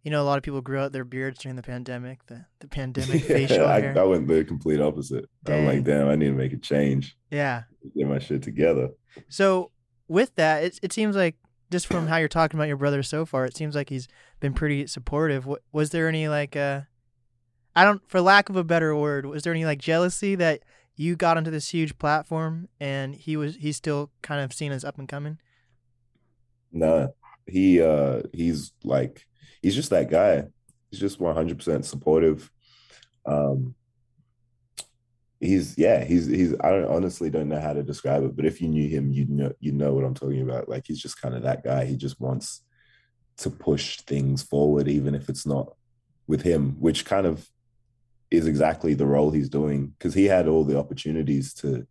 you 0.03 0.11
know, 0.11 0.23
a 0.23 0.25
lot 0.25 0.39
of 0.39 0.45
people 0.45 0.61
grew 0.61 0.79
out 0.79 0.93
their 0.93 1.05
beards 1.05 1.41
during 1.41 1.57
the 1.57 1.63
pandemic. 1.63 2.25
The 2.27 2.45
the 2.61 2.69
pandemic 2.69 3.25
facial 3.25 3.67
I, 3.67 3.81
hair. 3.81 3.99
I 3.99 4.05
went 4.05 4.29
the 4.29 4.45
complete 4.45 4.81
opposite. 4.81 5.29
I'm 5.47 5.67
like, 5.67 5.85
damn, 5.85 6.09
I 6.09 6.15
need 6.15 6.27
to 6.27 6.33
make 6.33 6.53
a 6.53 6.59
change, 6.59 7.17
yeah. 7.31 7.63
get 7.97 8.07
my 8.07 8.19
shit 8.19 8.43
together. 8.43 8.91
So 9.29 9.71
with 10.07 10.35
that, 10.37 10.63
it 10.63 10.79
it 10.83 10.93
seems 10.93 11.17
like 11.17 11.37
just 11.71 11.87
from 11.87 12.07
how 12.07 12.17
you're 12.17 12.29
talking 12.29 12.59
about 12.59 12.69
your 12.69 12.77
brother 12.77 13.03
so 13.03 13.27
far, 13.27 13.45
it 13.45 13.57
seems 13.57 13.75
like 13.75 13.89
he's 13.89 14.09
been 14.41 14.55
pretty 14.55 14.87
supportive. 14.87 15.47
Wa- 15.47 15.57
Was 15.73 15.91
there 15.91 16.09
any 16.09 16.29
like 16.29 16.55
uh, 16.55 16.83
I 17.75 17.85
don't, 17.85 18.03
for 18.09 18.21
lack 18.21 18.49
of 18.49 18.57
a 18.57 18.65
better 18.65 18.95
word, 18.97 19.27
was 19.27 19.43
there 19.43 19.53
any 19.53 19.65
like 19.65 19.79
jealousy 19.79 20.35
that 20.37 20.63
you 20.99 21.17
got 21.17 21.37
onto 21.37 21.51
this 21.51 21.71
huge 21.71 21.97
platform 21.99 22.69
and 22.81 23.15
he 23.15 23.37
was 23.37 23.57
he's 23.57 23.77
still 23.77 24.11
kind 24.21 24.43
of 24.43 24.53
seen 24.53 24.73
as 24.73 24.85
up 24.85 24.99
and 24.99 25.09
coming? 25.09 25.39
No, 26.73 27.15
he 27.47 27.81
uh 27.81 28.23
he's 28.33 28.73
like 28.85 29.25
he's 29.63 29.75
just 29.75 29.91
that 29.91 30.11
guy. 30.11 30.45
He's 30.91 31.01
just 31.01 31.21
100% 31.21 31.85
supportive. 31.85 32.51
Um 33.25 33.75
he's 35.41 35.79
yeah, 35.79 36.05
he's 36.05 36.27
he's 36.27 36.55
I 36.61 36.71
don't 36.71 36.91
honestly 36.91 37.31
don't 37.31 37.49
know 37.49 37.61
how 37.61 37.73
to 37.73 37.83
describe 37.85 38.25
it, 38.25 38.37
but 38.37 38.45
if 38.45 38.61
you 38.61 38.69
knew 38.69 38.89
him, 38.89 39.13
you'd 39.13 39.31
know 39.31 39.53
you 39.61 39.73
know 39.73 39.95
what 39.95 40.05
I'm 40.05 40.15
talking 40.15 40.43
about. 40.43 40.69
Like 40.69 40.87
he's 40.87 41.01
just 41.01 41.21
kind 41.23 41.35
of 41.35 41.43
that 41.45 41.63
guy. 41.63 41.85
He 41.85 41.97
just 41.97 42.21
wants 42.21 42.63
to 43.39 43.51
push 43.51 44.01
things 44.01 44.43
forward 44.43 44.89
even 44.89 45.15
if 45.15 45.29
it's 45.29 45.47
not 45.47 45.73
with 46.27 46.43
him, 46.43 46.73
which 46.81 47.05
kind 47.05 47.25
of 47.27 47.49
is 48.31 48.47
exactly 48.47 48.95
the 48.95 49.07
role 49.07 49.31
he's 49.31 49.49
doing 49.49 49.89
because 49.99 50.15
he 50.15 50.27
had 50.27 50.49
all 50.49 50.65
the 50.65 50.79
opportunities 50.79 51.55
to 51.55 51.87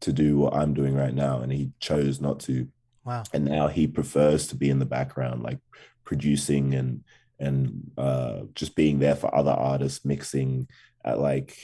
to 0.00 0.12
do 0.12 0.38
what 0.38 0.54
I'm 0.54 0.74
doing 0.74 0.94
right 0.94 1.14
now 1.14 1.40
and 1.40 1.50
he 1.52 1.72
chose 1.80 2.20
not 2.20 2.40
to 2.40 2.68
Wow. 3.04 3.22
and 3.32 3.46
now 3.46 3.68
he 3.68 3.86
prefers 3.86 4.46
to 4.48 4.54
be 4.56 4.68
in 4.68 4.78
the 4.80 4.84
background 4.84 5.42
like 5.42 5.58
producing 6.04 6.74
and 6.74 7.04
and 7.38 7.90
uh 7.96 8.42
just 8.54 8.74
being 8.76 8.98
there 8.98 9.16
for 9.16 9.34
other 9.34 9.50
artists 9.52 10.04
mixing 10.04 10.68
at 11.04 11.18
like 11.18 11.56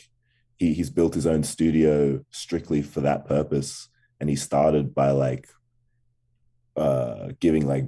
he, 0.57 0.73
he's 0.73 0.89
built 0.89 1.15
his 1.15 1.27
own 1.27 1.43
studio 1.43 2.25
strictly 2.31 2.81
for 2.81 3.03
that 3.03 3.27
purpose 3.27 3.89
and 4.21 4.31
he 4.31 4.37
started 4.37 4.95
by 4.95 5.11
like 5.11 5.47
uh 6.77 7.29
giving 7.41 7.67
like 7.67 7.85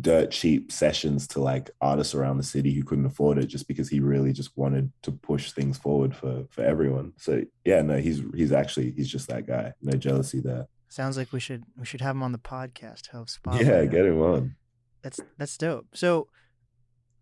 dirt 0.00 0.30
cheap 0.30 0.72
sessions 0.72 1.26
to 1.28 1.38
like 1.40 1.70
artists 1.80 2.14
around 2.14 2.38
the 2.38 2.42
city 2.42 2.72
who 2.72 2.82
couldn't 2.82 3.04
afford 3.04 3.36
it 3.38 3.46
just 3.46 3.68
because 3.68 3.88
he 3.90 4.00
really 4.00 4.32
just 4.32 4.56
wanted 4.56 4.90
to 5.02 5.12
push 5.12 5.52
things 5.52 5.76
forward 5.76 6.16
for 6.16 6.44
for 6.50 6.62
everyone 6.64 7.12
so 7.18 7.42
yeah 7.66 7.82
no 7.82 7.98
he's 7.98 8.22
he's 8.34 8.52
actually 8.52 8.90
he's 8.92 9.08
just 9.10 9.28
that 9.28 9.46
guy 9.46 9.72
no 9.82 9.92
jealousy 9.92 10.40
there 10.40 10.66
Sounds 10.88 11.16
like 11.16 11.32
we 11.32 11.40
should 11.40 11.64
we 11.78 11.86
should 11.86 12.02
have 12.02 12.14
him 12.14 12.22
on 12.22 12.32
the 12.32 12.38
podcast. 12.38 13.08
Help 13.10 13.30
spot. 13.30 13.58
yeah 13.64 13.82
get 13.86 14.04
him 14.04 14.20
on 14.20 14.56
That's 15.02 15.20
that's 15.38 15.56
dope. 15.56 15.86
So 15.94 16.28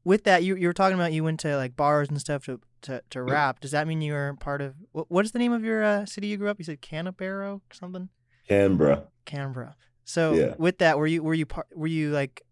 with 0.05 0.25
that, 0.25 0.43
you 0.43 0.57
you 0.57 0.67
were 0.67 0.73
talking 0.73 0.97
about 0.97 1.13
you 1.13 1.23
went 1.23 1.39
to 1.41 1.57
like 1.57 1.77
bars 1.77 2.09
and 2.09 2.21
stuff 2.21 2.45
to 2.47 2.59
to, 2.83 3.01
to 3.11 3.23
rap. 3.23 3.61
Does 3.61 3.71
that 3.71 3.87
mean 3.87 4.01
you 4.01 4.13
were 4.15 4.35
part 4.41 4.61
of 4.61 4.75
what, 4.91 5.09
what 5.09 5.25
is 5.25 5.31
the 5.31 5.39
name 5.39 5.53
of 5.53 5.63
your 5.63 5.85
uh, 5.85 6.05
city 6.05 6.27
you 6.27 6.37
grew 6.37 6.49
up? 6.49 6.59
You 6.59 6.65
said 6.65 6.81
Canberra 6.81 7.55
or 7.55 7.61
something. 7.73 8.09
Canberra. 8.49 9.05
Canberra. 9.25 9.77
So 10.05 10.33
Yeah. 10.35 10.55
with 10.59 10.79
that, 10.79 10.99
were 10.99 11.07
you 11.07 11.23
were 11.23 11.35
you 11.35 11.47
part 11.47 11.69
were 11.73 11.87
you 11.87 12.11
like 12.11 12.43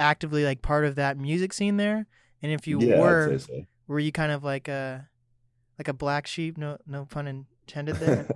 actively 0.00 0.44
like 0.44 0.62
part 0.62 0.84
of 0.84 0.96
that 0.96 1.18
music 1.18 1.52
scene 1.52 1.76
there? 1.76 2.06
And 2.42 2.52
if 2.52 2.66
you 2.66 2.78
yeah, 2.78 2.98
were, 3.00 3.32
I'd 3.32 3.66
were 3.86 3.98
you 3.98 4.12
kind 4.12 4.32
of 4.32 4.44
like 4.44 4.68
a 4.68 5.08
like 5.78 5.88
a 5.88 5.92
black 5.92 6.26
sheep? 6.26 6.58
No 6.58 6.78
no 6.86 7.06
pun 7.06 7.26
intended 7.66 7.96
there. 7.96 8.28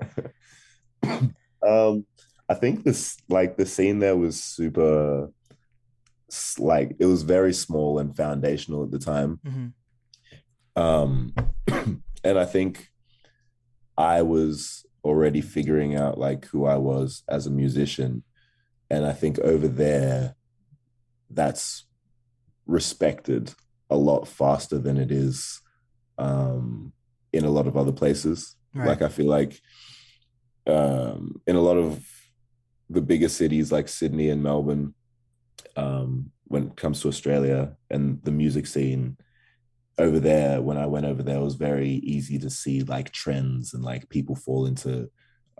um, 1.66 2.06
I 2.48 2.54
think 2.54 2.84
this 2.84 3.16
like 3.28 3.56
the 3.56 3.66
scene 3.66 3.98
there 3.98 4.16
was 4.16 4.42
super 4.42 5.30
like 6.58 6.94
it 6.98 7.06
was 7.06 7.22
very 7.22 7.52
small 7.54 7.98
and 7.98 8.16
foundational 8.16 8.84
at 8.84 8.90
the 8.90 8.98
time. 8.98 9.40
hmm 9.44 9.68
Um, 10.76 11.34
and 12.24 12.38
I 12.38 12.44
think 12.44 12.88
I 13.96 14.22
was 14.22 14.86
already 15.04 15.40
figuring 15.40 15.96
out 15.96 16.18
like 16.18 16.46
who 16.46 16.66
I 16.66 16.76
was 16.76 17.22
as 17.28 17.46
a 17.46 17.50
musician. 17.50 18.22
And 18.90 19.04
I 19.04 19.12
think 19.12 19.38
over 19.40 19.68
there, 19.68 20.34
that's 21.30 21.84
respected 22.66 23.54
a 23.90 23.96
lot 23.96 24.28
faster 24.28 24.78
than 24.78 24.98
it 24.98 25.10
is 25.10 25.60
um, 26.18 26.92
in 27.32 27.44
a 27.44 27.50
lot 27.50 27.66
of 27.66 27.76
other 27.76 27.92
places. 27.92 28.56
Right. 28.74 28.88
Like 28.88 29.02
I 29.02 29.08
feel 29.08 29.26
like 29.26 29.60
um, 30.66 31.40
in 31.46 31.56
a 31.56 31.60
lot 31.60 31.76
of 31.76 32.04
the 32.90 33.00
bigger 33.00 33.28
cities 33.28 33.72
like 33.72 33.88
Sydney 33.88 34.30
and 34.30 34.42
Melbourne, 34.42 34.94
um, 35.76 36.30
when 36.44 36.68
it 36.68 36.76
comes 36.76 37.00
to 37.00 37.08
Australia 37.08 37.76
and 37.90 38.22
the 38.24 38.30
music 38.30 38.66
scene 38.66 39.16
over 39.98 40.20
there, 40.20 40.62
when 40.62 40.76
I 40.76 40.86
went 40.86 41.06
over 41.06 41.22
there, 41.22 41.38
it 41.38 41.44
was 41.44 41.54
very 41.54 41.90
easy 41.90 42.38
to 42.38 42.50
see 42.50 42.82
like 42.82 43.12
trends 43.12 43.74
and 43.74 43.82
like 43.82 44.08
people 44.08 44.36
fall 44.36 44.66
into 44.66 45.10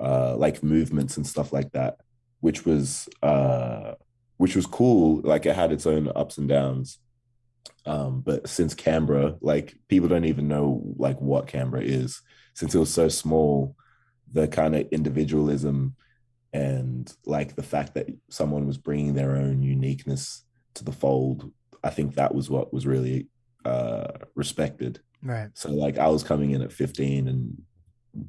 uh, 0.00 0.36
like 0.36 0.62
movements 0.62 1.16
and 1.16 1.26
stuff 1.26 1.52
like 1.52 1.72
that, 1.72 1.96
which 2.40 2.64
was 2.64 3.08
uh, 3.22 3.94
which 4.38 4.56
was 4.56 4.66
cool. 4.66 5.20
Like 5.22 5.46
it 5.46 5.54
had 5.54 5.72
its 5.72 5.86
own 5.86 6.10
ups 6.16 6.38
and 6.38 6.48
downs. 6.48 6.98
Um, 7.84 8.20
but 8.20 8.48
since 8.48 8.74
Canberra, 8.74 9.36
like 9.40 9.76
people 9.88 10.08
don't 10.08 10.24
even 10.24 10.48
know 10.48 10.82
like 10.96 11.20
what 11.20 11.46
Canberra 11.46 11.82
is, 11.82 12.20
since 12.54 12.74
it 12.74 12.78
was 12.78 12.92
so 12.92 13.08
small, 13.08 13.76
the 14.32 14.48
kind 14.48 14.74
of 14.74 14.88
individualism 14.90 15.94
and 16.52 17.12
like 17.26 17.56
the 17.56 17.62
fact 17.62 17.94
that 17.94 18.08
someone 18.30 18.66
was 18.66 18.78
bringing 18.78 19.14
their 19.14 19.36
own 19.36 19.62
uniqueness 19.62 20.44
to 20.74 20.84
the 20.84 20.92
fold, 20.92 21.52
I 21.84 21.90
think 21.90 22.14
that 22.14 22.34
was 22.34 22.48
what 22.48 22.72
was 22.72 22.86
really 22.86 23.28
uh, 23.64 24.08
respected. 24.34 25.00
Right. 25.22 25.50
So 25.54 25.70
like 25.70 25.98
I 25.98 26.08
was 26.08 26.22
coming 26.22 26.52
in 26.52 26.62
at 26.62 26.72
15 26.72 27.28
and 27.28 27.62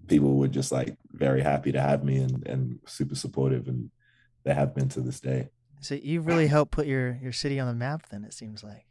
people 0.07 0.35
were 0.35 0.47
just 0.47 0.71
like 0.71 0.97
very 1.11 1.41
happy 1.41 1.71
to 1.71 1.81
have 1.81 2.03
me 2.03 2.17
and, 2.17 2.45
and 2.47 2.79
super 2.85 3.15
supportive 3.15 3.67
and 3.67 3.89
they 4.43 4.53
have 4.53 4.75
been 4.75 4.89
to 4.89 5.01
this 5.01 5.19
day. 5.19 5.49
So 5.81 5.95
you 5.95 6.21
really 6.21 6.47
helped 6.47 6.71
put 6.71 6.87
your 6.87 7.17
your 7.21 7.31
city 7.31 7.59
on 7.59 7.67
the 7.67 7.73
map. 7.73 8.09
Then 8.09 8.23
it 8.23 8.33
seems 8.33 8.63
like. 8.63 8.85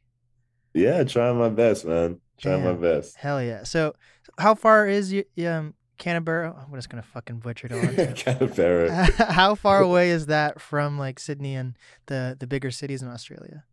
Yeah, 0.74 1.02
trying 1.04 1.38
my 1.38 1.48
best, 1.48 1.84
man. 1.84 2.20
Trying 2.40 2.64
my 2.64 2.74
best. 2.74 3.16
Hell 3.16 3.42
yeah. 3.42 3.64
So 3.64 3.94
how 4.38 4.54
far 4.54 4.86
is 4.86 5.12
you 5.12 5.24
um 5.46 5.74
Canberra? 5.98 6.54
I'm 6.66 6.74
just 6.74 6.88
gonna 6.88 7.02
fucking 7.02 7.38
butcher 7.40 7.68
it. 7.70 8.16
Canberra. 8.16 8.92
how 9.32 9.54
far 9.54 9.80
away 9.82 10.10
is 10.10 10.26
that 10.26 10.60
from 10.60 10.98
like 10.98 11.18
Sydney 11.18 11.56
and 11.56 11.76
the 12.06 12.36
the 12.38 12.46
bigger 12.46 12.70
cities 12.70 13.02
in 13.02 13.08
Australia? 13.08 13.64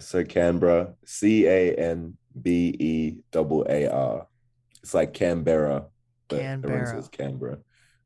So 0.00 0.24
Canberra, 0.24 0.94
C 1.04 1.46
A 1.46 1.74
N 1.74 2.16
B 2.40 2.74
E 2.78 3.16
double 3.30 3.66
A 3.68 3.86
R. 3.86 4.26
It's 4.82 4.94
like 4.94 5.14
Canberra, 5.14 5.86
but 6.28 6.40
everyone 6.40 6.62
Canberra. 6.62 7.02
says 7.02 7.08
Canberra. 7.08 7.58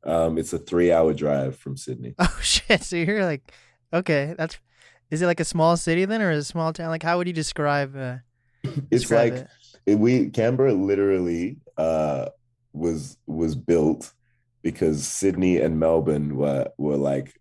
Um, 0.03 0.39
it's 0.39 0.51
a 0.51 0.57
three-hour 0.57 1.13
drive 1.13 1.57
from 1.57 1.77
Sydney. 1.77 2.15
Oh 2.17 2.39
shit! 2.41 2.83
So 2.83 2.95
you're 2.95 3.23
like, 3.23 3.53
okay, 3.93 4.35
that's. 4.37 4.57
Is 5.09 5.21
it 5.21 5.25
like 5.25 5.41
a 5.41 5.45
small 5.45 5.75
city 5.75 6.05
then, 6.05 6.21
or 6.21 6.31
a 6.31 6.41
small 6.43 6.71
town? 6.71 6.87
Like, 6.89 7.03
how 7.03 7.17
would 7.17 7.27
you 7.27 7.33
describe? 7.33 7.95
Uh, 7.95 8.17
It's 8.63 9.01
describe 9.03 9.33
like 9.33 9.47
it? 9.85 9.95
we 9.95 10.29
Canberra 10.29 10.73
literally 10.73 11.57
uh, 11.77 12.29
was 12.73 13.17
was 13.27 13.55
built 13.55 14.13
because 14.63 15.05
Sydney 15.05 15.57
and 15.57 15.79
Melbourne 15.79 16.37
were 16.37 16.69
were 16.77 16.97
like 16.97 17.33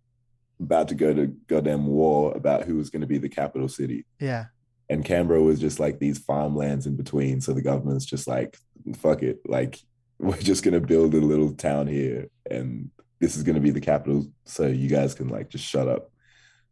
about 0.60 0.88
to 0.88 0.94
go 0.94 1.14
to 1.14 1.26
goddamn 1.46 1.86
war 1.86 2.36
about 2.36 2.64
who 2.64 2.76
was 2.76 2.90
going 2.90 3.00
to 3.02 3.06
be 3.06 3.18
the 3.18 3.28
capital 3.28 3.68
city. 3.68 4.04
Yeah. 4.18 4.46
and 4.90 5.04
Canberra 5.04 5.40
was 5.42 5.60
just 5.60 5.78
like 5.78 5.98
these 6.00 6.18
farmlands 6.18 6.86
in 6.86 6.96
between. 6.96 7.40
So 7.40 7.52
the 7.52 7.62
government's 7.62 8.04
just 8.04 8.26
like, 8.26 8.58
fuck 8.96 9.22
it, 9.22 9.38
like 9.46 9.78
we're 10.18 10.36
just 10.36 10.64
gonna 10.64 10.80
build 10.80 11.14
a 11.14 11.18
little 11.20 11.52
town 11.54 11.86
here, 11.86 12.28
and 12.50 12.90
this 13.20 13.36
is 13.36 13.42
gonna 13.44 13.60
be 13.60 13.70
the 13.70 13.80
capital, 13.80 14.26
so 14.44 14.66
you 14.66 14.88
guys 14.88 15.14
can 15.14 15.28
like 15.28 15.48
just 15.50 15.64
shut 15.64 15.86
up. 15.88 16.10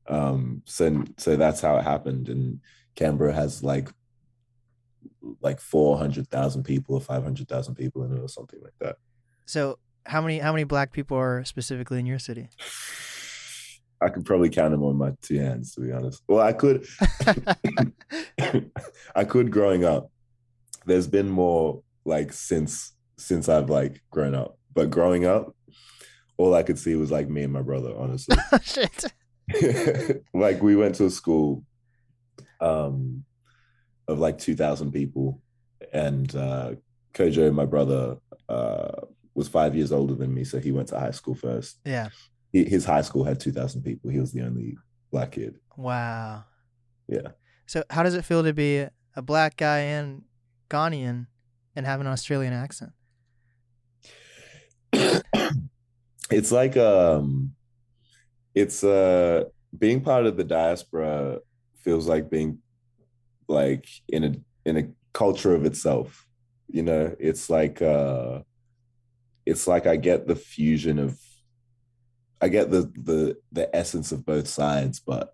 Um, 0.08 0.62
so 0.64 1.04
so 1.16 1.36
that's 1.36 1.60
how 1.60 1.76
it 1.76 1.84
happened, 1.84 2.28
and 2.28 2.60
Canberra 2.94 3.32
has 3.32 3.62
like 3.62 3.90
like 5.40 5.60
four 5.60 5.98
hundred 5.98 6.28
thousand 6.28 6.64
people 6.64 6.94
or 6.94 7.00
five 7.00 7.22
hundred 7.22 7.48
thousand 7.48 7.74
people 7.74 8.04
in 8.04 8.16
it 8.16 8.20
or 8.20 8.28
something 8.28 8.60
like 8.62 8.74
that. 8.80 8.96
So 9.46 9.78
how 10.06 10.20
many 10.20 10.38
how 10.38 10.52
many 10.52 10.64
black 10.64 10.92
people 10.92 11.16
are 11.18 11.44
specifically 11.44 11.98
in 11.98 12.06
your 12.06 12.18
city? 12.18 12.48
I 14.00 14.08
could 14.08 14.24
probably 14.24 14.48
count 14.48 14.70
them 14.70 14.84
on 14.84 14.96
my 14.96 15.12
two 15.22 15.40
hands, 15.40 15.74
to 15.74 15.80
be 15.80 15.90
honest. 15.90 16.22
Well, 16.28 16.40
I 16.40 16.52
could. 16.52 16.86
I 19.16 19.24
could 19.24 19.50
growing 19.50 19.84
up. 19.84 20.12
There's 20.86 21.08
been 21.08 21.28
more 21.28 21.82
like 22.04 22.32
since 22.32 22.92
since 23.18 23.48
I've 23.48 23.68
like 23.68 24.00
grown 24.10 24.34
up. 24.34 24.58
But 24.72 24.90
growing 24.90 25.26
up, 25.26 25.54
all 26.36 26.54
I 26.54 26.62
could 26.62 26.78
see 26.78 26.94
was 26.94 27.10
like 27.10 27.28
me 27.28 27.42
and 27.42 27.52
my 27.52 27.62
brother, 27.62 27.92
honestly. 27.96 28.36
Shit. 28.62 29.12
like 30.34 30.62
we 30.62 30.76
went 30.76 30.94
to 30.96 31.06
a 31.06 31.10
school 31.10 31.64
um 32.60 33.24
of 34.06 34.18
like 34.18 34.38
2000 34.38 34.92
people 34.92 35.40
and 35.92 36.34
uh 36.34 36.72
Kojo, 37.18 37.52
my 37.52 37.64
brother, 37.64 38.18
uh, 38.48 38.92
was 39.34 39.48
five 39.48 39.74
years 39.74 39.92
older 39.92 40.14
than 40.14 40.32
me, 40.32 40.44
so 40.44 40.58
he 40.58 40.72
went 40.72 40.88
to 40.88 40.98
high 40.98 41.10
school 41.10 41.34
first. 41.34 41.78
Yeah. 41.84 42.08
He, 42.52 42.64
his 42.64 42.84
high 42.84 43.02
school 43.02 43.24
had 43.24 43.40
two 43.40 43.52
thousand 43.52 43.82
people. 43.82 44.10
He 44.10 44.20
was 44.20 44.32
the 44.32 44.42
only 44.42 44.76
black 45.10 45.32
kid. 45.32 45.58
Wow. 45.76 46.44
Yeah. 47.08 47.28
So 47.66 47.84
how 47.90 48.02
does 48.02 48.14
it 48.14 48.24
feel 48.24 48.42
to 48.42 48.52
be 48.52 48.86
a 49.14 49.22
black 49.22 49.56
guy 49.56 49.80
and 49.80 50.22
Ghanaian 50.70 51.26
and 51.76 51.86
have 51.86 52.00
an 52.00 52.06
Australian 52.06 52.52
accent? 52.52 52.92
it's 56.30 56.52
like 56.52 56.76
um 56.76 57.54
it's 58.60 58.80
uh 58.82 59.44
being 59.84 60.00
part 60.10 60.24
of 60.26 60.34
the 60.38 60.44
diaspora 60.58 61.38
feels 61.84 62.06
like 62.12 62.26
being 62.36 62.52
like 63.60 63.86
in 64.08 64.22
a 64.28 64.32
in 64.68 64.74
a 64.82 64.84
culture 65.22 65.54
of 65.58 65.64
itself 65.70 66.08
you 66.76 66.82
know 66.88 67.04
it's 67.28 67.44
like 67.58 67.76
uh 67.82 68.40
it's 69.50 69.66
like 69.72 69.86
i 69.86 69.96
get 70.08 70.20
the 70.30 70.36
fusion 70.54 70.96
of 71.06 71.10
i 72.44 72.48
get 72.56 72.66
the 72.74 72.82
the 73.08 73.20
the 73.58 73.66
essence 73.80 74.08
of 74.12 74.20
both 74.32 74.48
sides 74.60 74.96
but 75.12 75.26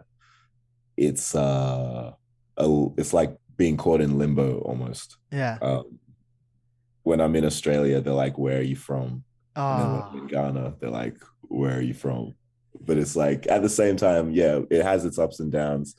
it's 0.97 1.35
uh 1.35 2.13
a, 2.57 2.87
it's 3.01 3.13
like 3.21 3.33
being 3.57 3.77
caught 3.85 4.01
in 4.07 4.19
limbo 4.23 4.49
almost 4.69 5.17
Yeah. 5.41 5.57
um 5.69 5.87
when 7.09 7.21
i'm 7.21 7.37
in 7.37 7.45
australia 7.45 8.01
they're 8.01 8.23
like 8.27 8.37
where 8.45 8.59
are 8.59 8.69
you 8.73 8.77
from 8.89 9.09
and 9.57 9.79
then 9.81 9.89
when 9.93 10.03
Oh, 10.03 10.09
I'm 10.11 10.19
in 10.23 10.27
Ghana, 10.27 10.65
they're 10.81 10.91
like, 11.03 11.17
"Where 11.43 11.77
are 11.79 11.87
you 11.91 11.95
from?" 11.95 12.35
But 12.85 12.99
it's 12.99 13.17
like 13.17 13.47
at 13.49 13.63
the 13.63 13.69
same 13.69 13.97
time, 13.97 14.31
yeah, 14.33 14.61
it 14.71 14.83
has 14.83 15.05
its 15.05 15.19
ups 15.19 15.41
and 15.41 15.51
downs. 15.53 15.97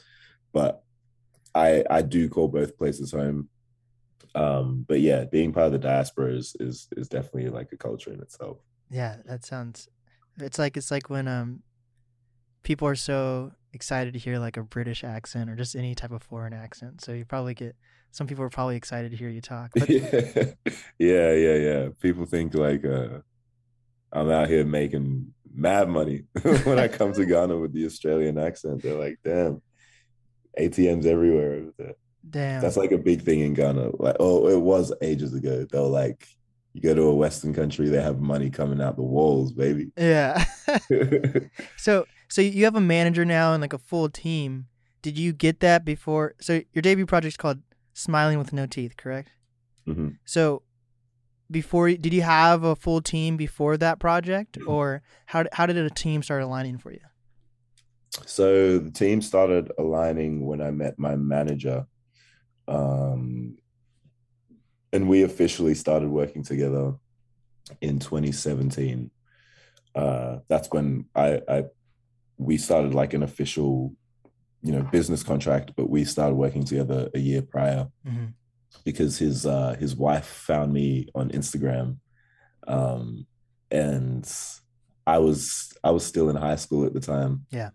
But 0.54 0.84
I 1.54 1.84
I 1.89 2.01
do 2.01 2.30
call 2.30 2.48
both 2.48 2.77
places 2.77 3.12
home. 3.12 3.50
Um, 4.36 4.86
but 4.88 5.00
yeah, 5.00 5.24
being 5.25 5.54
part 5.54 5.68
of 5.68 5.72
the 5.72 5.80
diaspora 5.80 6.34
is 6.34 6.56
is 6.60 6.88
is 6.98 7.08
definitely 7.08 7.50
like 7.50 7.72
a 7.72 7.77
culture 7.77 8.12
in 8.12 8.22
itself. 8.22 8.58
yeah. 8.89 9.18
That 9.25 9.46
sounds. 9.46 9.88
It's 10.39 10.60
like 10.60 10.75
it's 10.77 10.92
like 10.92 11.10
when 11.10 11.27
um, 11.27 11.63
people 12.63 12.88
are 12.88 12.96
so 12.96 13.54
excited 13.72 14.13
to 14.13 14.20
hear 14.20 14.39
like 14.39 14.58
a 14.58 14.63
British 14.63 15.04
accent 15.04 15.50
or 15.50 15.56
just 15.56 15.75
any 15.75 15.96
type 15.96 16.12
of 16.12 16.24
foreign 16.24 16.54
accent. 16.54 17.01
So 17.01 17.13
you 17.13 17.24
probably 17.24 17.54
get 17.54 17.75
some 18.12 18.27
people 18.27 18.44
are 18.44 18.50
probably 18.50 18.75
excited 18.77 19.12
to 19.12 19.18
hear 19.18 19.30
you 19.30 19.42
talk. 19.42 19.72
But 19.75 19.89
yeah, 19.89 20.51
yeah, 21.00 21.34
yeah, 21.34 21.56
yeah. 21.56 21.89
People 22.01 22.25
think 22.25 22.54
like 22.54 22.84
uh, 22.86 23.20
I'm 24.12 24.30
out 24.32 24.50
here 24.50 24.65
making 24.65 25.34
mad 25.56 25.90
money 25.90 26.24
when 26.64 26.80
I 26.80 26.88
come 26.88 27.14
to 27.14 27.26
Ghana 27.34 27.58
with 27.58 27.74
the 27.74 27.86
Australian 27.86 28.38
accent. 28.38 28.84
They're 28.84 29.00
like, 29.00 29.18
"Damn, 29.24 29.62
ATMs 30.60 31.06
everywhere 31.06 31.64
damn. 32.30 32.62
That's 32.62 32.78
like 32.78 32.92
a 32.92 32.98
big 32.98 33.22
thing 33.22 33.42
in 33.42 33.54
Ghana. 33.54 33.92
Like, 33.98 34.18
oh, 34.20 34.48
it 34.48 34.60
was 34.60 34.94
ages 35.02 35.34
ago. 35.34 35.66
They're 35.70 35.82
like, 35.82 36.28
you 36.74 36.82
go 36.82 36.94
to 36.94 37.04
a 37.04 37.16
Western 37.16 37.54
country, 37.54 37.88
they 37.90 38.02
have 38.02 38.20
money 38.20 38.50
coming 38.50 38.82
out 38.82 38.98
the 38.98 39.04
walls, 39.04 39.54
baby. 39.54 39.92
yeah. 39.98 40.44
so 41.78 42.06
so 42.28 42.42
you 42.42 42.66
have 42.66 42.76
a 42.76 42.82
manager 42.82 43.24
now 43.24 43.54
and 43.54 43.62
like 43.62 43.74
a 43.74 43.78
full 43.78 44.10
team. 44.10 44.68
Did 45.02 45.18
you 45.18 45.34
get 45.34 45.60
that 45.60 45.86
before? 45.86 46.34
So 46.42 46.62
your 46.74 46.82
debut 46.82 47.06
project's 47.06 47.38
called 47.38 47.60
Smiling 47.94 48.38
with 48.38 48.52
No 48.52 48.66
Teeth, 48.66 48.98
correct? 48.98 49.30
Mhm. 49.88 50.18
So 50.26 50.64
before 51.50 51.90
did 51.92 52.14
you 52.14 52.22
have 52.22 52.64
a 52.64 52.75
full 52.75 53.02
team 53.02 53.38
before 53.38 53.78
that 53.78 54.00
project 54.00 54.58
or 54.68 55.02
how 55.28 55.46
how 55.54 55.66
did 55.66 55.78
a 55.78 55.90
team 55.90 56.24
start 56.24 56.42
aligning 56.42 56.78
for 56.78 56.92
you? 56.92 57.00
So 58.25 58.80
the 58.80 58.92
team 58.92 59.22
started 59.22 59.72
aligning 59.78 60.46
when 60.46 60.62
I 60.62 60.72
met 60.72 60.98
my 60.98 61.16
manager. 61.16 61.86
Um, 62.68 63.58
and 64.94 65.10
we 65.10 65.24
officially 65.24 65.75
started 65.75 66.10
working 66.10 66.44
together 66.44 66.94
in 67.81 68.00
2017. 68.00 69.12
Uh, 69.94 70.40
that's 70.48 70.70
when 70.72 71.05
I, 71.14 71.42
I 71.48 71.66
we 72.38 72.58
started 72.58 72.94
like 72.94 73.14
an 73.14 73.24
official, 73.24 73.94
you 74.62 74.72
know, 74.72 74.84
business 74.84 75.24
contract, 75.24 75.74
but 75.75 75.90
we 75.90 76.05
started 76.05 76.36
working 76.36 76.64
together 76.64 77.10
a 77.14 77.20
year 77.20 77.42
prior. 77.42 77.90
Mhm. 78.08 78.34
Because 78.84 79.18
his 79.18 79.46
uh 79.46 79.75
his 79.80 79.96
wife 79.96 80.25
found 80.25 80.74
me 80.74 81.08
on 81.16 81.30
Instagram 81.30 81.98
um 82.68 83.25
and 83.72 84.32
I 85.08 85.20
was 85.20 85.74
I 85.84 85.92
was 85.92 86.06
still 86.06 86.30
in 86.30 86.36
high 86.36 86.56
school 86.56 86.86
at 86.86 86.94
the 86.94 87.00
time. 87.00 87.46
Yeah. 87.51 87.70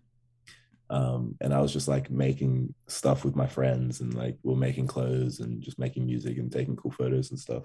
Um 0.89 1.35
and 1.39 1.53
I 1.53 1.61
was 1.61 1.71
just 1.71 1.87
like 1.87 2.09
making 2.09 2.73
stuff 2.87 3.23
with 3.23 3.35
my 3.35 3.47
friends 3.47 4.01
and 4.01 4.13
like 4.13 4.37
we're 4.43 4.55
making 4.55 4.87
clothes 4.87 5.39
and 5.39 5.61
just 5.61 5.79
making 5.79 6.05
music 6.05 6.37
and 6.37 6.51
taking 6.51 6.75
cool 6.75 6.91
photos 6.91 7.31
and 7.31 7.39
stuff. 7.39 7.63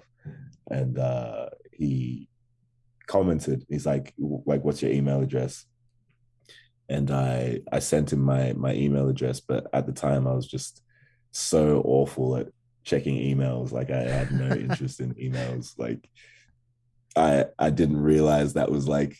And 0.71 0.97
uh 0.97 1.49
he 1.73 2.29
commented 3.07 3.65
he's 3.69 3.85
like 3.85 4.13
like 4.17 4.63
what's 4.63 4.81
your 4.81 4.91
email 4.91 5.21
address? 5.21 5.65
And 6.89 7.11
I 7.11 7.61
I 7.71 7.79
sent 7.79 8.13
him 8.13 8.21
my 8.21 8.53
my 8.53 8.73
email 8.73 9.09
address 9.09 9.41
but 9.41 9.67
at 9.73 9.85
the 9.85 9.93
time 9.93 10.27
I 10.27 10.33
was 10.33 10.47
just 10.47 10.81
so 11.31 11.81
awful 11.85 12.37
at 12.37 12.47
checking 12.87 13.17
emails. 13.17 13.71
Like 13.73 13.91
i 13.91 14.01
had 14.01 14.31
no 14.31 14.49
interest 14.55 15.01
in 15.01 15.13
emails. 15.15 15.77
Like 15.77 16.09
i 17.15 17.45
i 17.59 17.69
didn't 17.69 18.01
realize 18.01 18.53
that 18.53 18.71
was 18.71 18.87
like 18.87 19.13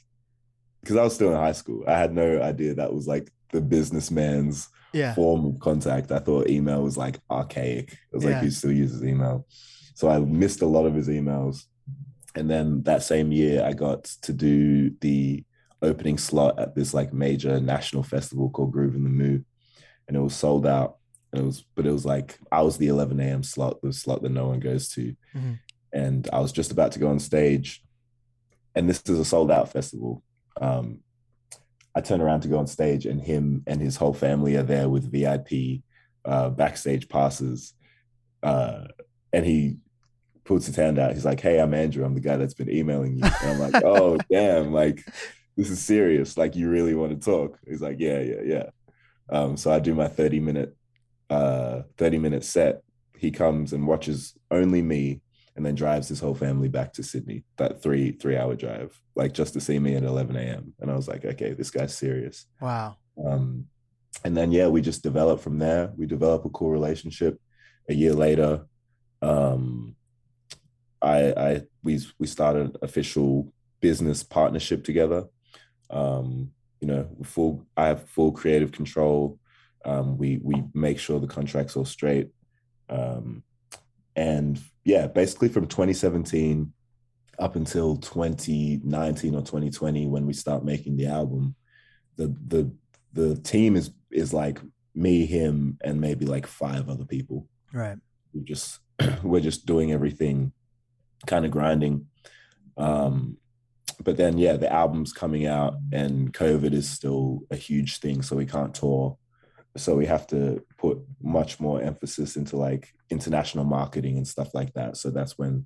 because 0.81 0.95
i 0.95 1.03
was 1.03 1.13
still 1.13 1.29
in 1.31 1.35
high 1.35 1.51
school. 1.51 1.83
I 1.87 1.97
had 1.99 2.13
no 2.13 2.41
idea 2.41 2.73
that 2.75 2.93
was 2.93 3.07
like 3.07 3.29
the 3.51 3.61
businessman's 3.61 4.69
Yeah. 4.93 5.13
form 5.15 5.45
of 5.45 5.59
contact. 5.59 6.11
I 6.11 6.19
thought 6.19 6.49
email 6.49 6.81
was 6.81 6.97
like 6.97 7.19
archaic. 7.29 7.91
It 7.91 8.15
was 8.15 8.23
like 8.23 8.35
Yeah. 8.35 8.39
who 8.41 8.51
still 8.51 8.71
uses 8.71 9.03
email. 9.03 9.45
So 9.95 10.07
i 10.09 10.17
missed 10.19 10.61
a 10.61 10.65
lot 10.75 10.85
of 10.85 10.95
his 10.95 11.09
emails. 11.09 11.65
And 12.35 12.49
then 12.49 12.83
that 12.83 13.03
same 13.03 13.31
year 13.31 13.63
i 13.69 13.73
got 13.73 14.05
to 14.27 14.31
do 14.33 14.91
the 15.01 15.43
opening 15.81 16.17
slot 16.17 16.57
at 16.59 16.73
this 16.75 16.93
like 16.93 17.11
major 17.13 17.59
national 17.59 18.03
festival 18.03 18.49
called 18.49 18.73
Groovin 18.73 19.03
the 19.03 19.09
Moo. 19.21 19.39
And 20.07 20.15
it 20.15 20.21
was 20.21 20.35
sold 20.35 20.65
out 20.65 20.96
and 21.33 21.41
it 21.41 21.45
was 21.45 21.65
but 21.75 21.85
it 21.85 21.91
was 21.91 22.05
like 22.05 22.39
i 22.51 22.61
was 22.61 22.77
the 22.77 22.87
11 22.87 23.19
a.m 23.19 23.43
slot 23.43 23.81
the 23.81 23.91
slot 23.93 24.21
that 24.23 24.31
no 24.31 24.47
one 24.47 24.59
goes 24.59 24.87
to. 24.89 25.15
Mhm. 25.35 25.59
and 25.93 26.29
i 26.31 26.39
was 26.39 26.51
just 26.51 26.71
about 26.71 26.91
to 26.93 26.99
go 26.99 27.07
on 27.09 27.19
stage. 27.19 27.83
And 28.75 28.87
this 28.87 29.01
is 29.07 29.17
a 29.19 29.25
sold 29.25 29.49
out 29.51 29.71
festival. 29.71 30.21
Um 30.61 30.99
i 31.95 32.01
turn 32.01 32.21
around 32.21 32.41
to 32.41 32.47
go 32.47 32.59
on 32.59 32.67
stage 32.67 33.05
and 33.07 33.19
him 33.21 33.63
and 33.65 33.81
his 33.81 33.95
whole 33.97 34.13
family 34.13 34.55
are 34.55 34.63
there 34.63 34.87
with 34.87 35.11
vip 35.11 35.49
uh 36.25 36.49
backstage 36.51 37.09
passes. 37.09 37.73
Uh 38.43 38.85
and 39.33 39.45
he 39.45 39.77
puts 40.45 40.67
his 40.67 40.75
hand 40.75 40.99
out. 40.99 41.13
He's 41.13 41.25
like 41.25 41.41
hey 41.41 41.59
i'm 41.59 41.73
andrew. 41.73 42.05
I'm 42.05 42.13
the 42.13 42.21
guy 42.21 42.37
that's 42.37 42.53
been 42.53 42.69
emailing 42.69 43.17
you. 43.17 43.23
And 43.25 43.51
i'm 43.51 43.59
like 43.59 43.83
oh 43.83 44.17
damn. 44.31 44.71
Like 44.71 45.03
this 45.57 45.71
is 45.71 45.81
serious. 45.81 46.37
Like 46.37 46.55
you 46.55 46.69
really 46.69 46.93
want 46.93 47.19
to 47.19 47.25
talk? 47.31 47.57
He's 47.67 47.81
like 47.81 47.97
yeah 47.99 48.19
yeah 48.19 48.41
yeah. 48.45 48.69
Um 49.29 49.57
so 49.57 49.71
i 49.71 49.79
do 49.79 49.95
my 49.95 50.07
30 50.07 50.39
minute 50.39 50.76
uh 51.29 51.81
30 51.97 52.19
minute 52.19 52.43
set 52.43 52.81
he 53.17 53.31
comes 53.31 53.73
and 53.73 53.87
watches 53.87 54.35
only 54.51 54.81
me 54.81 55.21
and 55.55 55.65
then 55.65 55.75
drives 55.75 56.07
his 56.07 56.19
whole 56.19 56.35
family 56.35 56.69
back 56.69 56.93
to 56.93 57.03
sydney 57.03 57.43
that 57.57 57.81
three 57.81 58.11
three 58.11 58.37
hour 58.37 58.55
drive 58.55 58.99
like 59.15 59.33
just 59.33 59.53
to 59.53 59.59
see 59.59 59.79
me 59.79 59.95
at 59.95 60.03
11 60.03 60.35
a.m 60.35 60.73
and 60.79 60.89
i 60.91 60.95
was 60.95 61.07
like 61.07 61.25
okay 61.25 61.53
this 61.53 61.71
guy's 61.71 61.97
serious. 61.97 62.45
Wow. 62.61 62.97
um 63.25 63.65
and 64.23 64.35
then 64.35 64.51
yeah 64.51 64.67
we 64.67 64.81
just 64.81 65.03
developed 65.03 65.43
from 65.43 65.59
there. 65.59 65.91
We 65.95 66.05
develop 66.05 66.45
a 66.45 66.49
cool 66.49 66.71
relationship. 66.71 67.39
A 67.89 67.93
year 67.93 68.13
later 68.13 68.65
um 69.21 69.95
i 71.01 71.31
i 71.31 71.61
we 71.83 71.99
we 72.19 72.27
started 72.27 72.77
official 72.81 73.51
business 73.79 74.23
partnership 74.23 74.83
together. 74.83 75.25
Um 75.89 76.51
you 76.81 76.87
know 76.87 77.07
full 77.23 77.65
i 77.75 77.87
have 77.87 78.07
full 78.09 78.31
creative 78.31 78.71
control 78.71 79.39
um 79.87 80.17
we 80.17 80.39
we 80.43 80.63
make 80.73 80.99
sure 80.99 81.19
the 81.19 81.27
contracts 81.27 81.75
all 81.75 81.85
straight. 81.85 82.29
Um 82.89 83.43
and 84.15 84.59
yeah 84.83 85.07
basically 85.07 85.49
from 85.49 85.67
2017 85.67 86.73
up 87.39 87.55
until 87.55 87.97
2019 87.97 89.35
or 89.35 89.41
2020 89.41 90.07
when 90.07 90.25
we 90.25 90.33
start 90.33 90.65
making 90.65 90.97
the 90.97 91.05
album 91.05 91.55
the 92.15 92.35
the 92.47 92.71
the 93.13 93.35
team 93.41 93.75
is 93.75 93.91
is 94.11 94.33
like 94.33 94.59
me 94.95 95.25
him 95.25 95.77
and 95.83 96.01
maybe 96.01 96.25
like 96.25 96.47
five 96.47 96.89
other 96.89 97.05
people. 97.05 97.47
Right. 97.73 97.97
we 98.33 98.41
just 98.41 98.79
we're 99.23 99.39
just 99.39 99.65
doing 99.65 99.91
everything 99.91 100.51
kind 101.25 101.45
of 101.45 101.51
grinding. 101.51 102.07
Um 102.77 103.37
but 104.03 104.17
then 104.17 104.37
yeah 104.37 104.57
the 104.57 104.71
album's 104.71 105.13
coming 105.13 105.45
out 105.45 105.75
and 105.91 106.33
covid 106.33 106.73
is 106.73 106.89
still 106.89 107.41
a 107.49 107.55
huge 107.55 107.99
thing 107.99 108.21
so 108.21 108.35
we 108.35 108.45
can't 108.45 108.73
tour 108.73 109.17
so 109.75 109.95
we 109.95 110.05
have 110.05 110.25
to 110.27 110.63
put 110.77 110.97
much 111.21 111.59
more 111.59 111.81
emphasis 111.81 112.35
into 112.35 112.55
like 112.57 112.93
international 113.09 113.63
marketing 113.65 114.17
and 114.17 114.27
stuff 114.27 114.53
like 114.53 114.73
that 114.73 114.97
so 114.97 115.09
that's 115.11 115.37
when 115.37 115.65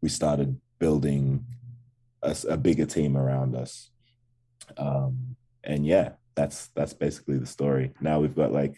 we 0.00 0.08
started 0.08 0.60
building 0.78 1.44
a 2.48 2.56
bigger 2.56 2.86
team 2.86 3.16
around 3.16 3.54
us 3.54 3.90
um 4.78 5.36
and 5.62 5.86
yeah 5.86 6.10
that's 6.34 6.68
that's 6.68 6.94
basically 6.94 7.38
the 7.38 7.46
story 7.46 7.92
now 8.00 8.18
we've 8.18 8.34
got 8.34 8.52
like 8.52 8.74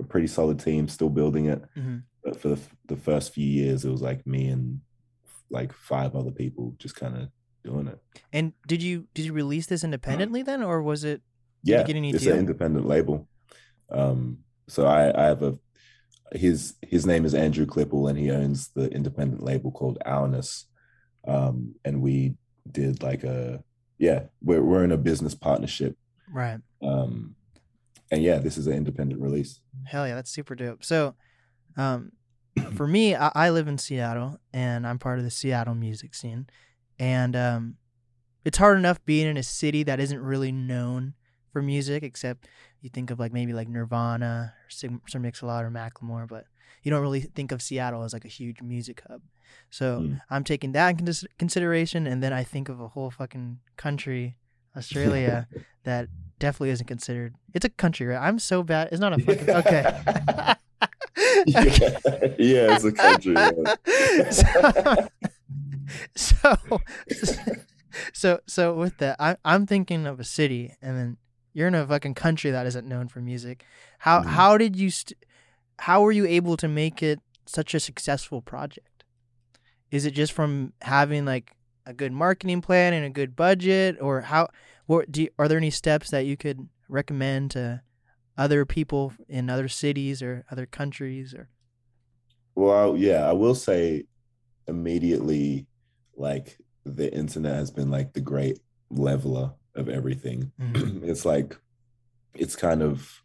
a 0.00 0.02
pretty 0.04 0.26
solid 0.28 0.58
team 0.58 0.88
still 0.88 1.10
building 1.10 1.46
it 1.46 1.62
Mhm. 1.76 2.02
but 2.22 2.40
for 2.40 2.48
the, 2.48 2.58
the 2.86 2.96
first 2.96 3.34
few 3.34 3.46
years 3.46 3.84
it 3.84 3.90
was 3.90 4.00
like 4.02 4.26
me 4.26 4.48
and 4.48 4.80
like 5.50 5.72
five 5.72 6.14
other 6.16 6.30
people 6.30 6.74
just 6.78 6.96
kind 6.96 7.16
of 7.16 7.28
doing 7.64 7.86
it. 7.86 7.98
And 8.32 8.52
did 8.66 8.82
you 8.82 9.06
did 9.14 9.24
you 9.26 9.32
release 9.32 9.66
this 9.66 9.84
independently 9.84 10.42
then, 10.42 10.62
or 10.62 10.82
was 10.82 11.04
it? 11.04 11.22
Yeah, 11.62 11.82
get 11.82 11.96
any 11.96 12.10
it's 12.10 12.24
deal? 12.24 12.32
an 12.34 12.40
independent 12.40 12.86
label. 12.86 13.28
Um, 13.90 14.38
so 14.68 14.86
I, 14.86 15.24
I 15.24 15.26
have 15.26 15.42
a 15.42 15.58
his 16.32 16.74
his 16.82 17.06
name 17.06 17.24
is 17.24 17.34
Andrew 17.34 17.66
Klippel, 17.66 18.08
and 18.08 18.18
he 18.18 18.30
owns 18.30 18.68
the 18.68 18.90
independent 18.90 19.42
label 19.42 19.70
called 19.70 19.98
Ourness. 20.06 20.64
Um, 21.26 21.74
and 21.84 22.02
we 22.02 22.36
did 22.70 23.02
like 23.02 23.24
a 23.24 23.62
yeah, 23.98 24.24
we're 24.42 24.62
we're 24.62 24.84
in 24.84 24.92
a 24.92 24.96
business 24.96 25.34
partnership. 25.34 25.96
Right. 26.32 26.58
Um, 26.82 27.36
and 28.10 28.22
yeah, 28.22 28.38
this 28.38 28.58
is 28.58 28.66
an 28.66 28.74
independent 28.74 29.20
release. 29.20 29.60
Hell 29.84 30.06
yeah, 30.06 30.14
that's 30.14 30.30
super 30.30 30.54
dope. 30.54 30.84
So, 30.84 31.14
um, 31.76 32.12
for 32.74 32.86
me, 32.86 33.14
I, 33.14 33.30
I 33.34 33.50
live 33.50 33.68
in 33.68 33.78
Seattle, 33.78 34.38
and 34.52 34.86
I'm 34.86 34.98
part 34.98 35.18
of 35.18 35.24
the 35.24 35.30
Seattle 35.30 35.74
music 35.74 36.14
scene, 36.14 36.46
and 36.98 37.36
um, 37.36 37.74
it's 38.44 38.58
hard 38.58 38.78
enough 38.78 39.04
being 39.04 39.26
in 39.26 39.36
a 39.36 39.42
city 39.42 39.82
that 39.84 40.00
isn't 40.00 40.20
really 40.20 40.52
known 40.52 41.14
for 41.54 41.62
music, 41.62 42.02
except 42.02 42.46
you 42.82 42.90
think 42.90 43.10
of 43.10 43.18
like 43.18 43.32
maybe 43.32 43.52
like 43.54 43.68
Nirvana 43.68 44.52
or 44.66 44.68
Sir 45.06 45.18
Mix-a-Lot 45.18 45.64
or 45.64 45.70
Macklemore, 45.70 46.28
but 46.28 46.44
you 46.82 46.90
don't 46.90 47.00
really 47.00 47.20
think 47.20 47.52
of 47.52 47.62
Seattle 47.62 48.02
as 48.02 48.12
like 48.12 48.24
a 48.26 48.28
huge 48.28 48.60
music 48.60 49.02
hub. 49.08 49.22
So 49.70 50.00
Mm. 50.00 50.20
I'm 50.30 50.42
taking 50.44 50.72
that 50.72 51.00
in 51.00 51.14
consideration, 51.38 52.06
and 52.06 52.22
then 52.22 52.32
I 52.32 52.42
think 52.44 52.68
of 52.68 52.80
a 52.80 52.88
whole 52.88 53.10
fucking 53.10 53.60
country, 53.76 54.36
Australia, 54.76 55.46
that 55.84 56.08
definitely 56.40 56.70
isn't 56.70 56.86
considered. 56.86 57.34
It's 57.54 57.64
a 57.64 57.68
country, 57.70 58.06
right? 58.06 58.20
I'm 58.20 58.38
so 58.40 58.62
bad. 58.64 58.88
It's 58.90 59.00
not 59.00 59.12
a 59.12 59.18
fucking 59.18 59.50
okay. 59.50 59.82
yeah, 61.46 61.64
yeah, 62.38 62.74
it's 62.74 62.84
a 62.84 62.92
country. 62.92 63.34
yeah. 63.34 65.06
so, 66.16 66.80
so, 67.06 67.52
so, 68.12 68.40
so 68.46 68.74
with 68.74 68.98
that, 68.98 69.16
I, 69.20 69.36
I'm 69.44 69.66
thinking 69.66 70.06
of 70.06 70.18
a 70.18 70.24
city, 70.24 70.74
and 70.82 70.96
then 70.98 71.16
you're 71.54 71.68
in 71.68 71.74
a 71.74 71.86
fucking 71.86 72.14
country 72.14 72.50
that 72.50 72.66
isn't 72.66 72.86
known 72.86 73.08
for 73.08 73.20
music. 73.20 73.64
How 74.00 74.20
Mhm. 74.20 74.26
how 74.26 74.58
did 74.58 74.76
you 74.76 74.90
st- 74.90 75.24
how 75.78 76.02
were 76.02 76.12
you 76.12 76.26
able 76.26 76.56
to 76.58 76.68
make 76.68 77.02
it 77.02 77.20
such 77.46 77.74
a 77.74 77.80
successful 77.80 78.42
project? 78.42 79.04
Is 79.90 80.04
it 80.04 80.12
just 80.12 80.32
from 80.32 80.72
having 80.82 81.24
like 81.24 81.56
a 81.86 81.92
good 81.94 82.12
marketing 82.12 82.60
plan 82.60 82.92
and 82.92 83.04
a 83.06 83.10
good 83.10 83.36
budget, 83.36 83.96
or 84.00 84.22
how? 84.22 84.48
What 84.86 85.10
do 85.10 85.22
you, 85.22 85.28
are 85.38 85.48
there 85.48 85.58
any 85.58 85.70
steps 85.70 86.10
that 86.10 86.26
you 86.26 86.36
could 86.36 86.68
recommend 86.88 87.52
to 87.52 87.82
other 88.36 88.66
people 88.66 89.12
in 89.28 89.48
other 89.48 89.68
cities 89.68 90.22
or 90.22 90.44
other 90.50 90.66
countries 90.66 91.32
or? 91.32 91.48
Well, 92.54 92.96
yeah, 92.96 93.28
I 93.28 93.32
will 93.32 93.54
say 93.54 94.04
immediately, 94.66 95.66
like 96.16 96.58
the 96.84 97.12
internet 97.12 97.54
has 97.56 97.70
been 97.70 97.90
like 97.90 98.12
the 98.12 98.20
great 98.20 98.58
leveler 98.90 99.52
of 99.74 99.88
everything. 99.88 100.52
Mhm. 100.60 101.02
it's 101.10 101.24
like 101.24 101.56
it's 102.34 102.56
kind 102.56 102.82
of 102.82 103.22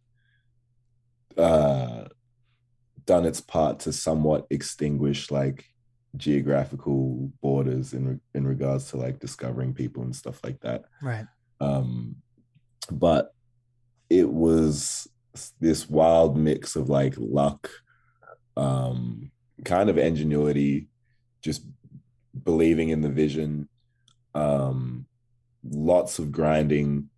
uh 1.38 2.06
done 3.06 3.26
its 3.26 3.42
part 3.42 3.80
to 3.80 3.92
somewhat 3.94 4.46
extinguish 4.50 5.32
like 5.32 5.66
geographical 6.16 7.32
borders 7.42 7.94
in 7.94 8.08
re- 8.08 8.20
in 8.34 8.46
regards 8.46 8.90
to 8.90 8.98
like 8.98 9.20
discovering 9.20 9.74
people 9.74 10.04
and 10.04 10.16
stuff 10.16 10.40
like 10.44 10.60
that. 10.62 10.86
Right. 11.02 11.26
um 11.60 12.16
but 12.92 13.34
it 14.10 14.28
was 14.30 15.08
this 15.60 15.88
wild 15.88 16.36
mix 16.36 16.76
of 16.76 16.90
like 16.90 17.14
luck 17.18 17.70
um 18.58 19.32
kind 19.64 19.90
of 19.90 19.98
ingenuity 19.98 20.88
just 21.42 21.64
believing 22.44 22.90
in 22.90 23.02
the 23.02 23.10
vision 23.10 23.70
um 24.34 25.06
lots 25.64 26.20
of 26.20 26.32
grinding 26.32 27.10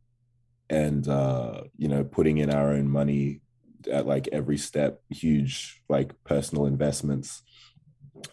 and 0.70 1.08
uh 1.08 1.62
you 1.78 1.88
know 1.88 2.04
putting 2.04 2.38
in 2.38 2.50
our 2.50 2.72
own 2.72 2.88
money 2.88 3.42
at 3.92 4.06
like 4.08 4.28
every 4.32 4.58
step 4.58 5.02
huge 5.10 5.82
like 5.90 6.12
personal 6.24 6.66
investments 6.66 7.42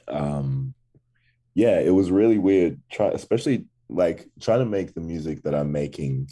um 0.09 0.75
yeah 1.55 1.79
it 1.81 1.91
was 1.91 2.11
really 2.11 2.39
weird 2.39 2.81
try 2.91 3.09
especially 3.09 3.67
like 3.89 4.29
trying 4.41 4.59
to 4.61 4.65
make 4.67 4.95
the 4.95 5.01
music 5.01 5.43
that 5.43 5.55
i'm 5.55 5.73
making 5.73 6.29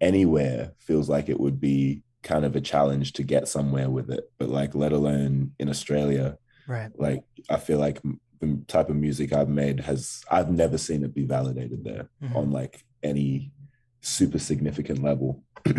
anywhere 0.00 0.72
feels 0.78 1.08
like 1.08 1.28
it 1.28 1.38
would 1.40 1.60
be 1.60 2.02
kind 2.22 2.44
of 2.44 2.56
a 2.56 2.60
challenge 2.60 3.12
to 3.12 3.22
get 3.22 3.46
somewhere 3.48 3.90
with 3.90 4.10
it 4.10 4.24
but 4.38 4.48
like 4.48 4.74
let 4.74 4.92
alone 4.92 5.52
in 5.58 5.68
australia 5.68 6.36
Right. 6.66 6.90
like 6.98 7.24
i 7.50 7.58
feel 7.58 7.78
like 7.78 8.00
the 8.40 8.58
type 8.68 8.88
of 8.88 8.96
music 8.96 9.32
i've 9.34 9.50
made 9.50 9.80
has 9.80 10.22
i've 10.30 10.50
never 10.50 10.78
seen 10.78 11.04
it 11.04 11.14
be 11.14 11.24
validated 11.24 11.84
there 11.84 12.08
Mhm. 12.22 12.36
on 12.36 12.50
like 12.50 12.82
any 13.04 13.52
super 14.00 14.38
significant 14.38 15.02
level. 15.02 15.44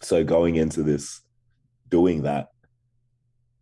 So 0.00 0.24
going 0.24 0.56
into 0.56 0.82
this 0.82 1.20
doing 1.88 2.22
that 2.22 2.48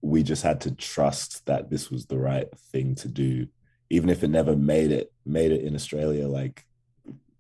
we 0.03 0.23
just 0.23 0.43
had 0.43 0.61
to 0.61 0.75
trust 0.75 1.45
that 1.47 1.71
this 1.71 1.91
was 1.91 2.07
the 2.07 2.19
right 2.19 2.47
thing 2.73 2.95
to 2.97 3.09
do. 3.09 3.49
Even 3.91 4.11
if 4.11 4.23
it 4.23 4.29
never 4.29 4.55
made 4.55 4.91
it 4.91 5.13
made 5.25 5.51
it 5.53 5.63
in 5.63 5.75
australia 5.75 6.29
like 6.29 6.65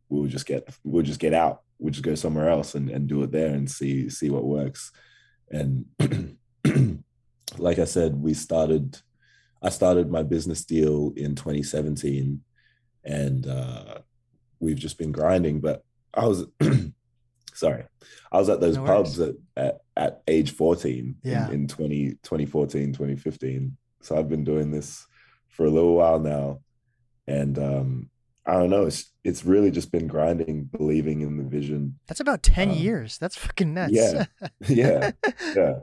we'll 0.08 0.28
just 0.28 0.46
get 0.46 0.68
we'll 0.84 1.02
just 1.02 1.20
get 1.20 1.34
out. 1.34 1.62
We'll 1.78 1.92
just 1.92 2.04
go 2.04 2.14
somewhere 2.14 2.48
else 2.48 2.74
and, 2.74 2.88
and 2.88 3.06
do 3.06 3.22
it 3.22 3.32
there 3.32 3.52
and 3.52 3.70
see 3.70 4.08
see 4.08 4.30
what 4.30 4.44
works. 4.44 4.92
And 5.50 5.86
like 7.58 7.78
i 7.78 7.84
said 7.84 8.20
we 8.20 8.34
started 8.34 8.98
i 9.62 9.68
started 9.68 10.10
my 10.10 10.22
business 10.24 10.64
deal 10.64 11.12
in 11.16 11.36
2017 11.36 12.40
and 13.04 13.46
uh 13.46 13.98
we've 14.60 14.78
just 14.78 14.98
been 14.98 15.12
grinding 15.12 15.60
but 15.60 15.82
i 16.14 16.26
was 16.26 16.46
sorry 17.54 17.84
i 18.32 18.38
was 18.38 18.48
at 18.48 18.60
those 18.60 18.76
No 18.76 18.84
pubs 18.84 19.18
at, 19.20 19.34
at 19.56 19.80
at 19.96 20.22
age 20.28 20.50
14 20.52 21.16
Yeah. 21.22 21.48
in, 21.48 21.52
in 21.62 21.68
20 21.68 22.10
2014 22.22 22.92
2015 22.92 23.76
so 24.02 24.16
i've 24.18 24.28
been 24.28 24.44
doing 24.44 24.70
this 24.70 25.06
for 25.48 25.64
a 25.66 25.70
little 25.70 25.94
while 25.94 26.18
now 26.20 26.60
and 27.26 27.58
um 27.58 28.10
i 28.44 28.52
don't 28.52 28.70
know 28.70 28.86
it's 28.86 29.10
it's 29.24 29.44
really 29.44 29.70
just 29.70 29.90
been 29.90 30.06
grinding 30.06 30.64
believing 30.64 31.22
in 31.22 31.36
the 31.38 31.44
vision 31.44 31.98
That's 32.06 32.20
about 32.20 32.42
10 32.42 32.70
Um, 32.70 32.76
years. 32.76 33.18
That's 33.18 33.36
fucking 33.36 33.74
nuts. 33.74 33.92
yeah. 33.92 34.26
yeah 34.68 35.10
yeah 35.54 35.74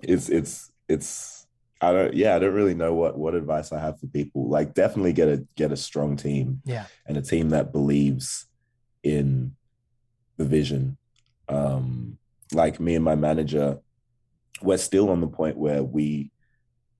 it's 0.00 0.28
it's 0.28 0.72
it's 0.88 1.43
i 1.80 1.92
don't 1.92 2.14
yeah 2.14 2.34
i 2.34 2.38
don't 2.38 2.54
really 2.54 2.74
know 2.74 2.94
what 2.94 3.18
what 3.18 3.34
advice 3.34 3.72
i 3.72 3.78
have 3.80 3.98
for 4.00 4.06
people. 4.06 4.48
Like 4.48 4.74
definitely 4.74 5.12
get 5.12 5.28
a 5.28 5.46
get 5.56 5.72
a 5.72 5.76
strong 5.76 6.16
team 6.16 6.62
Yeah. 6.64 6.86
and 7.06 7.16
a 7.16 7.22
team 7.22 7.50
that 7.50 7.72
believes 7.72 8.46
in 9.02 9.54
the 10.36 10.44
vision. 10.44 10.96
Um 11.48 12.18
like 12.52 12.78
me 12.80 12.94
and 12.94 13.04
my 13.04 13.14
manager 13.16 13.78
we're 14.62 14.78
still 14.78 15.10
on 15.10 15.20
the 15.20 15.26
point 15.26 15.56
where 15.58 15.82
we 15.82 16.30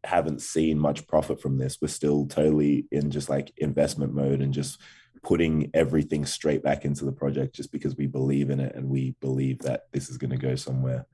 haven't 0.02 0.42
seen 0.42 0.78
much 0.78 1.06
profit 1.06 1.40
from 1.40 1.56
this. 1.56 1.78
We're 1.80 1.88
still 1.88 2.26
totally 2.26 2.86
in 2.90 3.10
just 3.10 3.28
like 3.28 3.52
investment 3.56 4.12
mode 4.12 4.42
and 4.42 4.52
just 4.52 4.78
putting 5.22 5.70
everything 5.72 6.26
straight 6.26 6.62
back 6.62 6.84
into 6.84 7.04
the 7.06 7.12
project 7.12 7.54
just 7.54 7.72
because 7.72 7.96
we 7.96 8.06
believe 8.06 8.50
in 8.50 8.60
it 8.60 8.74
and 8.74 8.88
we 8.88 9.14
believe 9.20 9.60
that 9.60 9.84
this 9.92 10.10
is 10.10 10.18
going 10.18 10.32
to 10.32 10.36
go 10.36 10.56
somewhere. 10.56 11.06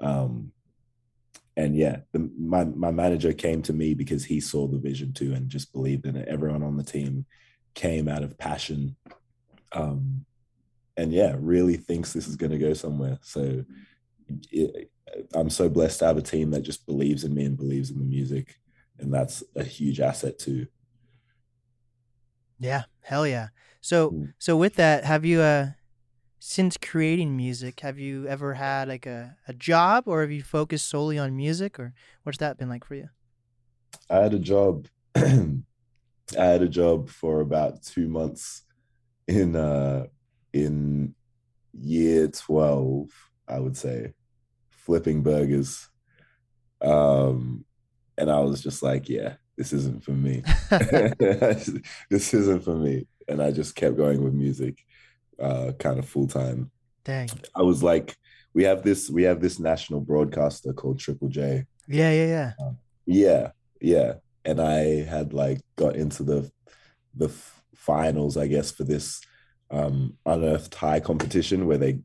Um 0.00 0.50
and 1.56 1.76
yeah 1.76 1.98
the, 2.12 2.30
my 2.38 2.64
my 2.64 2.90
manager 2.90 3.32
came 3.32 3.62
to 3.62 3.72
me 3.72 3.94
because 3.94 4.24
he 4.24 4.40
saw 4.40 4.66
the 4.66 4.78
vision 4.78 5.12
too 5.12 5.34
and 5.34 5.48
just 5.48 5.72
believed 5.72 6.06
in 6.06 6.16
it 6.16 6.28
everyone 6.28 6.62
on 6.62 6.76
the 6.76 6.84
team 6.84 7.26
came 7.74 8.08
out 8.08 8.22
of 8.22 8.38
passion 8.38 8.96
um 9.72 10.24
and 10.96 11.12
yeah 11.12 11.34
really 11.38 11.76
thinks 11.76 12.12
this 12.12 12.28
is 12.28 12.36
going 12.36 12.52
to 12.52 12.58
go 12.58 12.72
somewhere 12.72 13.18
so 13.22 13.64
it, 14.50 14.90
i'm 15.34 15.50
so 15.50 15.68
blessed 15.68 15.98
to 15.98 16.06
have 16.06 16.16
a 16.16 16.22
team 16.22 16.50
that 16.50 16.62
just 16.62 16.86
believes 16.86 17.24
in 17.24 17.34
me 17.34 17.44
and 17.44 17.56
believes 17.56 17.90
in 17.90 17.98
the 17.98 18.04
music 18.04 18.56
and 18.98 19.12
that's 19.12 19.42
a 19.56 19.64
huge 19.64 20.00
asset 20.00 20.38
too 20.38 20.66
Yeah. 22.58 22.84
Hell 23.02 23.26
yeah. 23.26 23.48
So, 23.80 24.10
Mm. 24.10 24.34
so 24.38 24.56
with 24.56 24.76
that, 24.76 25.04
have 25.04 25.24
you, 25.24 25.40
uh, 25.40 25.70
since 26.44 26.76
creating 26.76 27.36
music, 27.36 27.78
have 27.80 28.00
you 28.00 28.26
ever 28.26 28.54
had 28.54 28.88
like 28.88 29.06
a, 29.06 29.36
a 29.46 29.52
job 29.52 30.08
or 30.08 30.22
have 30.22 30.32
you 30.32 30.42
focused 30.42 30.88
solely 30.88 31.16
on 31.16 31.36
music 31.36 31.78
or 31.78 31.94
what's 32.24 32.38
that 32.38 32.58
been 32.58 32.68
like 32.68 32.84
for 32.84 32.96
you? 32.96 33.08
I 34.10 34.16
had 34.16 34.34
a 34.34 34.40
job. 34.40 34.88
I 35.14 35.62
had 36.34 36.62
a 36.62 36.68
job 36.68 37.08
for 37.08 37.40
about 37.40 37.84
two 37.84 38.08
months 38.08 38.62
in 39.28 39.54
uh 39.54 40.06
in 40.52 41.14
year 41.72 42.26
twelve, 42.26 43.08
I 43.46 43.60
would 43.60 43.76
say, 43.76 44.14
flipping 44.68 45.22
burgers. 45.22 45.88
Um, 46.80 47.64
and 48.18 48.28
I 48.28 48.40
was 48.40 48.60
just 48.60 48.82
like, 48.82 49.08
yeah, 49.08 49.34
this 49.56 49.72
isn't 49.72 50.02
for 50.02 50.10
me. 50.10 50.42
this 52.10 52.34
isn't 52.34 52.64
for 52.64 52.74
me. 52.74 53.06
And 53.28 53.40
I 53.40 53.52
just 53.52 53.76
kept 53.76 53.96
going 53.96 54.24
with 54.24 54.34
music, 54.34 54.84
uh, 55.42 55.72
kind 55.78 55.98
of 55.98 56.08
full 56.08 56.28
time. 56.28 56.70
Dang. 57.04 57.28
I 57.54 57.62
was 57.62 57.82
like, 57.82 58.16
we 58.54 58.64
have 58.64 58.82
this, 58.82 59.10
we 59.10 59.24
have 59.24 59.40
this 59.40 59.58
national 59.58 60.00
broadcaster 60.00 60.72
called 60.72 60.98
Triple 60.98 61.28
J. 61.28 61.66
Yeah. 61.88 62.12
Yeah. 62.12 62.26
Yeah. 62.26 62.52
Yeah, 63.06 63.50
yeah. 63.80 64.12
And 64.44 64.60
I 64.60 65.02
had 65.04 65.32
like 65.32 65.60
got 65.76 65.96
into 65.96 66.22
the 66.22 66.50
the 67.14 67.28
finals, 67.74 68.36
I 68.36 68.46
guess, 68.46 68.70
for 68.70 68.84
this 68.84 69.20
um, 69.70 70.16
unearthed 70.24 70.74
high 70.74 71.00
competition 71.00 71.66
where 71.66 71.78
they 71.78 71.98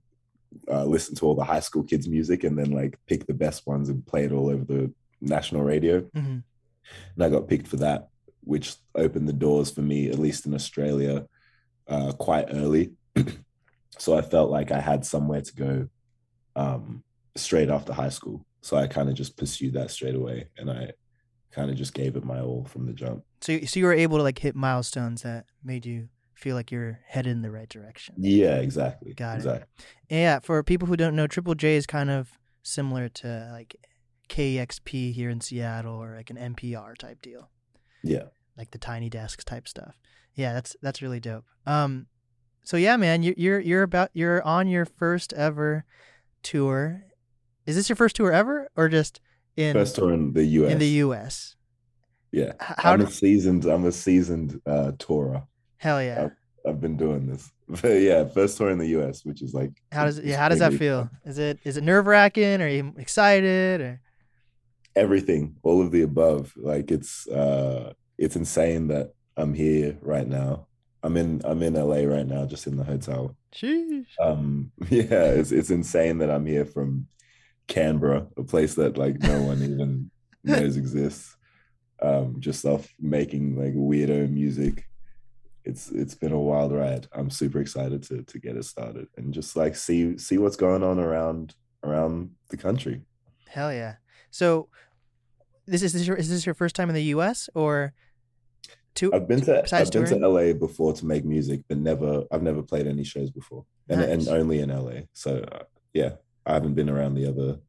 uh, 0.70 0.86
listen 0.86 1.16
to 1.16 1.26
all 1.26 1.36
the 1.36 1.44
high 1.44 1.60
school 1.60 1.84
kids' 1.84 2.08
music 2.08 2.44
and 2.44 2.58
then 2.58 2.72
like 2.72 2.98
pick 3.06 3.28
the 3.28 3.34
best 3.34 3.68
ones 3.68 3.90
and 3.90 4.06
play 4.06 4.26
it 4.26 4.32
all 4.32 4.50
over 4.50 4.66
the 4.66 4.92
national 5.22 5.64
radio. 5.64 6.02
hmm 6.14 6.40
And 7.16 7.24
I 7.24 7.30
got 7.30 7.48
picked 7.48 7.68
for 7.68 7.78
that, 7.78 8.10
which 8.42 8.76
opened 8.96 9.28
the 9.28 9.34
doors 9.34 9.72
for 9.72 9.82
me, 9.82 10.10
at 10.10 10.20
least 10.20 10.46
in 10.46 10.54
Australia, 10.54 11.28
uh, 11.88 12.12
quite 12.14 12.48
early. 12.52 12.94
so 13.98 14.18
I 14.18 14.22
felt 14.22 14.50
like 14.50 14.72
I 14.72 14.80
had 14.80 15.06
somewhere 15.06 15.42
to 15.42 15.56
go 15.56 15.88
um, 16.56 17.04
straight 17.36 17.70
after 17.70 17.94
high 17.94 18.10
school. 18.10 18.46
So 18.62 18.78
I 18.78 18.88
kind 18.88 19.10
of 19.10 19.16
just 19.16 19.38
pursued 19.38 19.74
that 19.74 19.92
straight 19.92 20.16
away, 20.16 20.50
and 20.58 20.70
I 20.70 20.92
kind 21.52 21.70
of 21.72 21.78
just 21.78 21.94
gave 21.94 22.16
it 22.16 22.24
my 22.26 22.42
all 22.42 22.66
from 22.66 22.86
the 22.86 22.94
jump. 22.94 23.24
So, 23.42 23.54
you- 23.54 23.68
so 23.68 23.80
you 23.80 23.86
were 23.86 23.94
able 23.94 24.18
to 24.18 24.24
like 24.24 24.40
hit 24.40 24.56
milestones 24.56 25.22
that 25.22 25.46
made 25.64 25.86
you 25.86 26.10
feel 26.34 26.56
like 26.56 26.72
you're 26.72 27.00
headed 27.08 27.32
in 27.32 27.42
the 27.42 27.50
right 27.52 27.70
direction. 27.70 28.16
Yeah, 28.18 28.58
exactly. 28.58 29.14
Got 29.14 29.44
it. 29.46 29.64
Yeah, 30.10 30.40
for 30.40 30.62
people 30.64 30.88
who 30.88 30.96
don't 30.98 31.16
know, 31.16 31.26
Triple 31.28 31.56
J 31.56 31.76
is 31.78 31.88
kind 31.88 32.10
of 32.12 32.30
similar 32.62 33.10
to 33.10 33.50
like 33.54 33.76
KEXP 34.30 35.14
here 35.14 35.30
in 35.30 35.42
Seattle 35.42 35.96
or 35.96 36.16
like 36.16 36.30
an 36.30 36.38
NPR 36.38 36.96
type 36.98 37.22
deal, 37.22 37.50
Yeah. 38.04 38.24
like 38.58 38.72
the 38.72 38.78
Tiny 38.78 39.10
Desks 39.10 39.44
type 39.44 39.68
stuff. 39.68 39.96
Yeah, 40.36 40.54
that's 40.54 40.76
that's 40.82 41.02
really 41.02 41.20
dope. 41.20 41.46
Um, 41.66 42.08
so 42.68 42.76
yeah, 42.76 42.98
man, 42.98 43.24
you, 43.24 43.34
you're 43.38 43.62
you're 43.62 43.84
about 43.84 44.10
you're 44.12 44.44
on 44.44 44.68
your 44.68 44.84
first 44.84 45.32
ever 45.32 45.86
tour. 46.44 47.02
Is 47.66 47.78
this 47.78 47.88
your 47.88 47.96
first 47.96 48.18
tour 48.18 48.34
ever, 48.34 48.70
or 48.76 48.90
just 48.90 49.22
in 49.56 49.74
First 49.74 49.96
tour 49.96 50.12
in 50.12 50.34
the 50.34 50.44
US. 50.44 50.72
in 50.74 50.78
the 50.78 50.90
U.S.? 51.06 51.56
yeah. 52.34 52.52
How 52.60 52.92
I'm 52.92 53.00
do, 53.00 53.06
a 53.06 53.10
seasoned. 53.10 53.64
I'm 53.64 53.86
a 53.86 53.92
seasoned 53.94 54.60
uh, 54.66 54.92
tourer. 54.98 55.48
hell 55.78 56.04
yeah? 56.04 56.28
I've 56.68 56.82
been 56.82 56.98
doing 56.98 57.26
this. 57.28 57.50
But 57.70 58.02
yeah, 58.02 58.26
first 58.26 58.58
tour 58.58 58.70
in 58.70 58.80
the 58.80 58.88
US, 59.00 59.24
which 59.24 59.42
is 59.42 59.54
like 59.54 59.72
How 59.94 60.04
does 60.04 60.20
yeah? 60.20 60.36
How 60.36 60.50
does 60.50 60.60
that 60.60 60.74
feel? 60.74 61.04
fun. 61.04 61.10
Is 61.24 61.38
it 61.38 61.60
is 61.64 61.78
it 61.78 61.86
nerve 61.86 62.06
wracking? 62.06 62.62
Are 62.62 62.68
you 62.68 62.94
excited? 62.98 63.80
Or 63.80 64.02
everything, 64.94 65.56
all 65.64 65.82
of 65.82 65.92
the 65.92 66.02
above. 66.02 66.54
Like 66.58 66.92
it's 66.92 67.30
uh 67.30 67.94
it's 68.18 68.36
insane 68.36 68.90
that 68.90 69.14
I'm 69.38 69.54
here 69.54 69.98
right 70.02 70.28
now. 70.28 70.67
I'm 71.08 71.16
in 71.16 71.42
I'm 71.46 71.64
in 71.64 71.74
LA 71.74 72.02
right 72.04 72.28
now, 72.28 72.46
just 72.46 72.68
in 72.68 72.76
the 72.76 72.84
hotel. 72.84 73.34
sheesh. 73.56 74.08
Um 74.22 74.74
yeah, 74.90 75.32
it's 75.40 75.54
it's 75.54 75.70
insane 75.70 76.18
that 76.18 76.30
I'm 76.30 76.46
here 76.46 76.66
from 76.66 77.08
Canberra, 77.68 78.28
a 78.36 78.44
place 78.44 78.76
that 78.76 78.98
like 78.98 79.18
no 79.20 79.42
one 79.42 79.64
even 79.64 80.12
knows 80.44 80.76
exists. 80.76 81.38
Um, 82.02 82.36
just 82.40 82.66
off 82.66 82.94
making 83.00 83.58
like 83.58 83.74
weirdo 83.74 84.30
music. 84.30 84.84
It's 85.64 85.90
it's 85.92 86.14
been 86.14 86.34
a 86.34 86.40
wild 86.40 86.74
ride. 86.74 87.08
I'm 87.14 87.30
super 87.30 87.62
excited 87.62 88.04
to 88.04 88.24
to 88.24 88.38
get 88.38 88.58
it 88.58 88.66
started 88.66 89.08
and 89.16 89.34
just 89.34 89.56
like 89.56 89.78
see 89.78 90.18
see 90.18 90.38
what's 90.38 90.58
going 90.58 90.84
on 90.84 91.00
around 91.00 91.56
around 91.84 92.32
the 92.50 92.58
country. 92.58 93.02
Hell 93.48 93.72
yeah. 93.72 93.96
So 94.30 94.68
this 95.68 95.84
is 95.84 95.94
this 95.94 96.06
your, 96.06 96.18
is 96.18 96.30
this 96.30 96.46
your 96.46 96.56
first 96.56 96.76
time 96.76 96.90
in 96.90 96.96
the 96.96 97.16
US 97.16 97.50
or 97.56 97.94
two 98.98 99.14
I've 99.14 99.28
been 99.28 99.42
to 99.42 99.60
I've 99.64 99.92
been 99.92 100.06
touring? 100.08 100.22
to 100.22 100.28
LA 100.28 100.54
before 100.54 100.92
to 100.94 101.06
make 101.06 101.24
music, 101.24 101.62
but 101.70 101.78
never 101.78 102.26
I've 102.32 102.44
never 102.44 102.62
played 102.62 102.88
any 102.88 103.04
shows 103.04 103.30
before, 103.32 103.66
and 103.90 104.02
Nice. 104.02 104.10
and 104.10 104.28
only 104.28 104.60
in 104.60 104.70
LA. 104.70 105.02
So 105.14 105.46
uh, 105.52 105.64
yeah, 105.94 106.12
I 106.46 106.54
haven't 106.54 106.74
been 106.74 106.90
around 106.90 107.14
the 107.16 107.28
other 107.28 107.60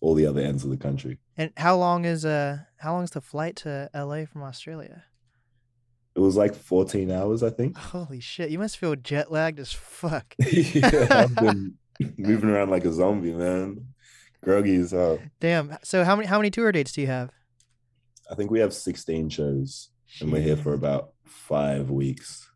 all 0.00 0.14
the 0.14 0.26
other 0.26 0.40
ends 0.40 0.64
of 0.64 0.70
the 0.70 0.76
country. 0.76 1.18
And 1.36 1.52
how 1.56 1.76
long 1.76 2.04
is 2.04 2.24
uh 2.24 2.58
how 2.78 2.94
long 2.94 3.04
is 3.04 3.10
the 3.10 3.20
flight 3.20 3.56
to 3.56 3.90
LA 3.94 4.24
from 4.24 4.42
Australia? 4.42 5.04
It 6.16 6.20
was 6.20 6.36
like 6.36 6.54
14 6.56 7.10
hours, 7.12 7.42
I 7.44 7.50
think. 7.50 7.76
Holy 7.76 8.18
shit, 8.20 8.50
you 8.50 8.58
must 8.58 8.76
feel 8.78 8.96
jet 8.96 9.30
lagged 9.30 9.60
as 9.60 9.72
fuck. 9.72 10.34
yeah, 10.52 11.06
I've 11.10 11.34
been 11.36 11.74
moving 12.18 12.50
around 12.50 12.70
like 12.70 12.84
a 12.84 12.92
zombie, 12.92 13.32
man. 13.32 13.86
Groggy 14.42 14.76
as 14.76 14.90
hell. 14.90 15.18
Damn. 15.38 15.76
So 15.84 16.02
how 16.02 16.16
many 16.16 16.26
how 16.26 16.38
many 16.38 16.50
tour 16.50 16.72
dates 16.72 16.92
do 16.92 17.00
you 17.02 17.06
have? 17.06 17.30
I 18.30 18.34
think 18.34 18.50
we 18.50 18.60
have 18.60 18.72
16 18.72 19.28
shows, 19.28 19.90
and 20.20 20.32
we're 20.32 20.40
here 20.40 20.56
for 20.56 20.74
about 20.74 21.12
five 21.24 21.90
weeks. 21.90 22.50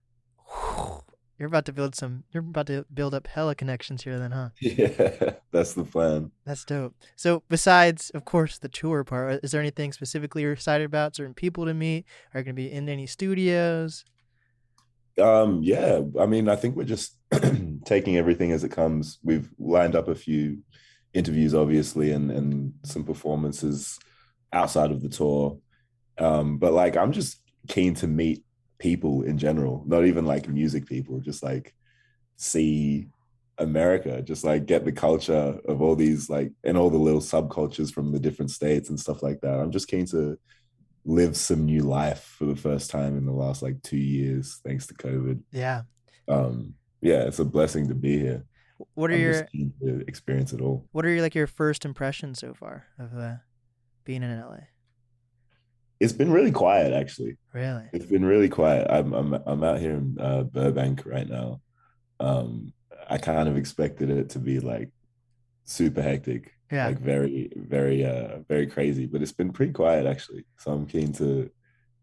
You're 1.39 1.49
about 1.49 1.65
to 1.65 1.73
build 1.73 1.97
some 1.97 2.23
you're 2.33 2.45
about 2.45 2.69
to 2.69 2.87
build 2.95 3.13
up 3.13 3.27
hella 3.27 3.57
connections 3.57 4.05
here 4.05 4.21
then, 4.21 4.31
huh? 4.31 4.51
Yeah, 4.61 5.33
that's 5.51 5.75
the 5.75 5.83
plan. 5.83 6.31
That's 6.47 6.65
dope. 6.65 6.95
So 7.17 7.43
besides, 7.49 8.11
of 8.11 8.25
course, 8.25 8.59
the 8.59 8.69
tour 8.69 9.03
part, 9.03 9.41
is 9.43 9.51
there 9.51 9.61
anything 9.61 9.93
specifically 9.93 10.43
you're 10.43 10.53
excited 10.53 10.85
about? 10.85 11.17
Certain 11.17 11.35
people 11.35 11.67
to 11.67 11.75
meet? 11.75 12.07
Are 12.33 12.41
you 12.41 12.45
gonna 12.45 12.55
be 12.55 12.71
in 12.71 12.89
any 12.89 13.07
studios? 13.07 14.05
Um, 15.21 15.61
yeah, 15.63 16.03
I 16.21 16.27
mean, 16.27 16.49
I 16.49 16.55
think 16.55 16.77
we're 16.77 16.85
just 16.85 17.19
taking 17.85 18.17
everything 18.17 18.53
as 18.53 18.63
it 18.63 18.71
comes. 18.71 19.19
We've 19.25 19.51
lined 19.59 19.97
up 19.97 20.07
a 20.07 20.15
few 20.15 20.59
interviews, 21.15 21.53
obviously, 21.53 22.13
and 22.13 22.31
and 22.31 22.75
some 22.85 23.03
performances 23.03 23.99
outside 24.53 24.93
of 24.93 25.03
the 25.03 25.09
tour. 25.09 25.59
Um, 26.17 26.59
but 26.59 26.73
like, 26.73 26.97
I'm 26.97 27.11
just 27.13 27.41
keen 27.69 27.95
to 27.95 28.07
meet 28.07 28.45
people 28.79 29.23
in 29.23 29.39
general, 29.39 29.83
not 29.87 30.05
even 30.05 30.27
like 30.27 30.49
music 30.49 30.87
people, 30.87 31.21
just 31.21 31.43
like 31.43 31.75
see 32.37 33.09
America, 33.59 34.21
just 34.23 34.45
like 34.45 34.67
get 34.67 34.85
the 34.85 34.93
culture 34.93 35.59
of 35.67 35.81
all 35.81 35.95
these 35.95 36.29
like 36.29 36.53
and 36.65 36.77
all 36.77 36.91
the 36.91 36.97
little 36.97 37.21
subcultures 37.21 37.93
from 37.93 38.13
the 38.13 38.19
different 38.19 38.51
states 38.51 38.89
and 38.89 38.99
stuff 38.99 39.23
like 39.23 39.41
that. 39.41 39.61
I'm 39.61 39.71
just 39.71 39.89
keen 39.89 40.07
to 40.07 40.39
live 41.05 41.37
some 41.37 41.67
new 41.67 41.83
life 41.83 42.25
for 42.39 42.47
the 42.47 42.57
first 42.57 42.91
time 42.91 43.17
in 43.17 43.27
the 43.27 43.33
last 43.33 43.63
like 43.63 43.83
two 43.83 43.97
years, 43.97 44.61
thanks 44.65 44.87
to 44.89 44.95
COVID. 44.95 45.41
Yeah. 45.53 45.83
Um, 46.29 46.75
yeah, 47.01 47.25
it's 47.25 47.39
a 47.39 47.45
blessing 47.45 47.89
to 47.89 47.95
be 47.95 48.19
here. 48.19 48.45
What 48.95 49.11
are 49.11 49.15
I'm 49.15 49.21
your 49.21 49.33
just 49.33 49.53
keen 49.53 49.73
to 49.81 50.05
experience 50.09 50.53
at 50.53 50.61
all. 50.61 50.87
What 50.93 51.05
are 51.05 51.11
your 51.11 51.23
like 51.23 51.35
your 51.35 51.47
first 51.47 51.85
impressions 51.85 52.41
so 52.41 52.55
far 52.55 52.87
of 52.99 53.17
uh, 53.17 53.35
being 54.05 54.23
in 54.23 54.41
LA? 54.41 54.61
It's 56.01 56.13
been 56.13 56.31
really 56.33 56.51
quiet, 56.53 56.93
actually. 56.93 57.37
Really? 57.53 57.85
It's 57.93 58.07
been 58.07 58.25
really 58.25 58.49
quiet. 58.49 58.87
I'm 58.91 59.13
I'm 59.13 59.35
I'm 59.47 59.63
out 59.65 59.79
here 59.81 59.93
in 59.95 60.17
uh, 60.21 60.43
Burbank 60.43 61.03
right 61.07 61.29
now. 61.29 61.61
Um, 62.21 62.73
I 63.09 63.19
kind 63.19 63.49
of 63.49 63.57
expected 63.57 64.11
it 64.11 64.31
to 64.31 64.39
be 64.39 64.61
like 64.61 64.91
super 65.65 66.03
hectic, 66.03 66.53
Yeah. 66.71 66.87
like 66.87 66.99
very 67.01 67.51
very 67.57 68.05
uh 68.05 68.39
very 68.49 68.67
crazy, 68.67 69.07
but 69.07 69.23
it's 69.23 69.33
been 69.33 69.53
pretty 69.53 69.73
quiet 69.73 70.07
actually. 70.07 70.45
So 70.59 70.73
I'm 70.73 70.87
keen 70.87 71.13
to 71.15 71.51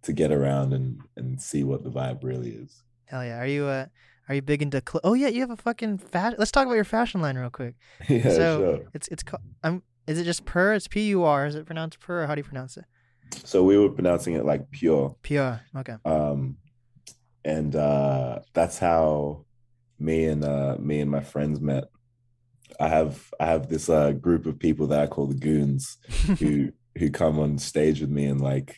to 0.04 0.14
get 0.14 0.32
around 0.32 0.74
and 0.74 1.00
and 1.18 1.40
see 1.42 1.64
what 1.64 1.84
the 1.84 1.92
vibe 1.92 2.24
really 2.24 2.52
is. 2.52 2.84
Hell 3.06 3.24
yeah. 3.26 3.40
Are 3.40 3.48
you 3.48 3.66
uh 3.66 3.86
are 4.30 4.36
you 4.36 4.42
big 4.42 4.62
into 4.62 4.82
cl- 4.88 5.02
Oh 5.04 5.14
yeah, 5.14 5.28
you 5.28 5.42
have 5.42 5.52
a 5.52 5.58
fucking 5.58 5.98
fashion. 5.98 6.38
Let's 6.40 6.52
talk 6.52 6.66
about 6.66 6.76
your 6.76 6.86
fashion 6.86 7.22
line 7.22 7.38
real 7.38 7.50
quick. 7.50 7.76
yeah, 8.10 8.24
so 8.30 8.60
sure. 8.78 8.90
it's 8.94 9.08
it's 9.10 9.24
called 9.24 9.44
I'm 9.64 9.84
is 10.08 10.18
it 10.18 10.24
just 10.24 10.46
per? 10.46 10.74
It's 10.74 10.88
P 10.88 11.08
U 11.10 11.24
R. 11.24 11.46
Is 11.46 11.56
it 11.56 11.66
pronounced 11.66 12.00
per 12.00 12.24
or 12.24 12.28
how 12.28 12.36
do 12.36 12.40
you 12.40 12.46
pronounce 12.46 12.78
it? 12.78 12.86
So 13.34 13.64
we 13.64 13.78
were 13.78 13.90
pronouncing 13.90 14.36
it 14.36 14.46
like 14.46 14.70
pure. 14.72 15.16
Pure. 15.24 15.62
Okay. 15.78 15.96
um 16.06 16.58
and 17.44 17.76
uh 17.76 18.40
that's 18.54 18.78
how 18.78 19.46
me 20.00 20.26
and 20.26 20.44
uh 20.44 20.78
me 20.80 21.00
and 21.00 21.10
my 21.10 21.22
friends 21.22 21.60
met 21.60 21.86
i 22.80 22.88
have 22.88 23.32
i 23.40 23.46
have 23.46 23.68
this 23.68 23.90
uh 23.90 24.12
group 24.12 24.46
of 24.46 24.60
people 24.60 24.88
that 24.88 25.02
i 25.02 25.08
call 25.08 25.28
the 25.28 25.36
goons 25.36 25.98
who 26.40 26.72
who 26.98 27.10
come 27.10 27.40
on 27.40 27.58
stage 27.58 28.02
with 28.02 28.10
me 28.10 28.26
and 28.26 28.42
like 28.42 28.78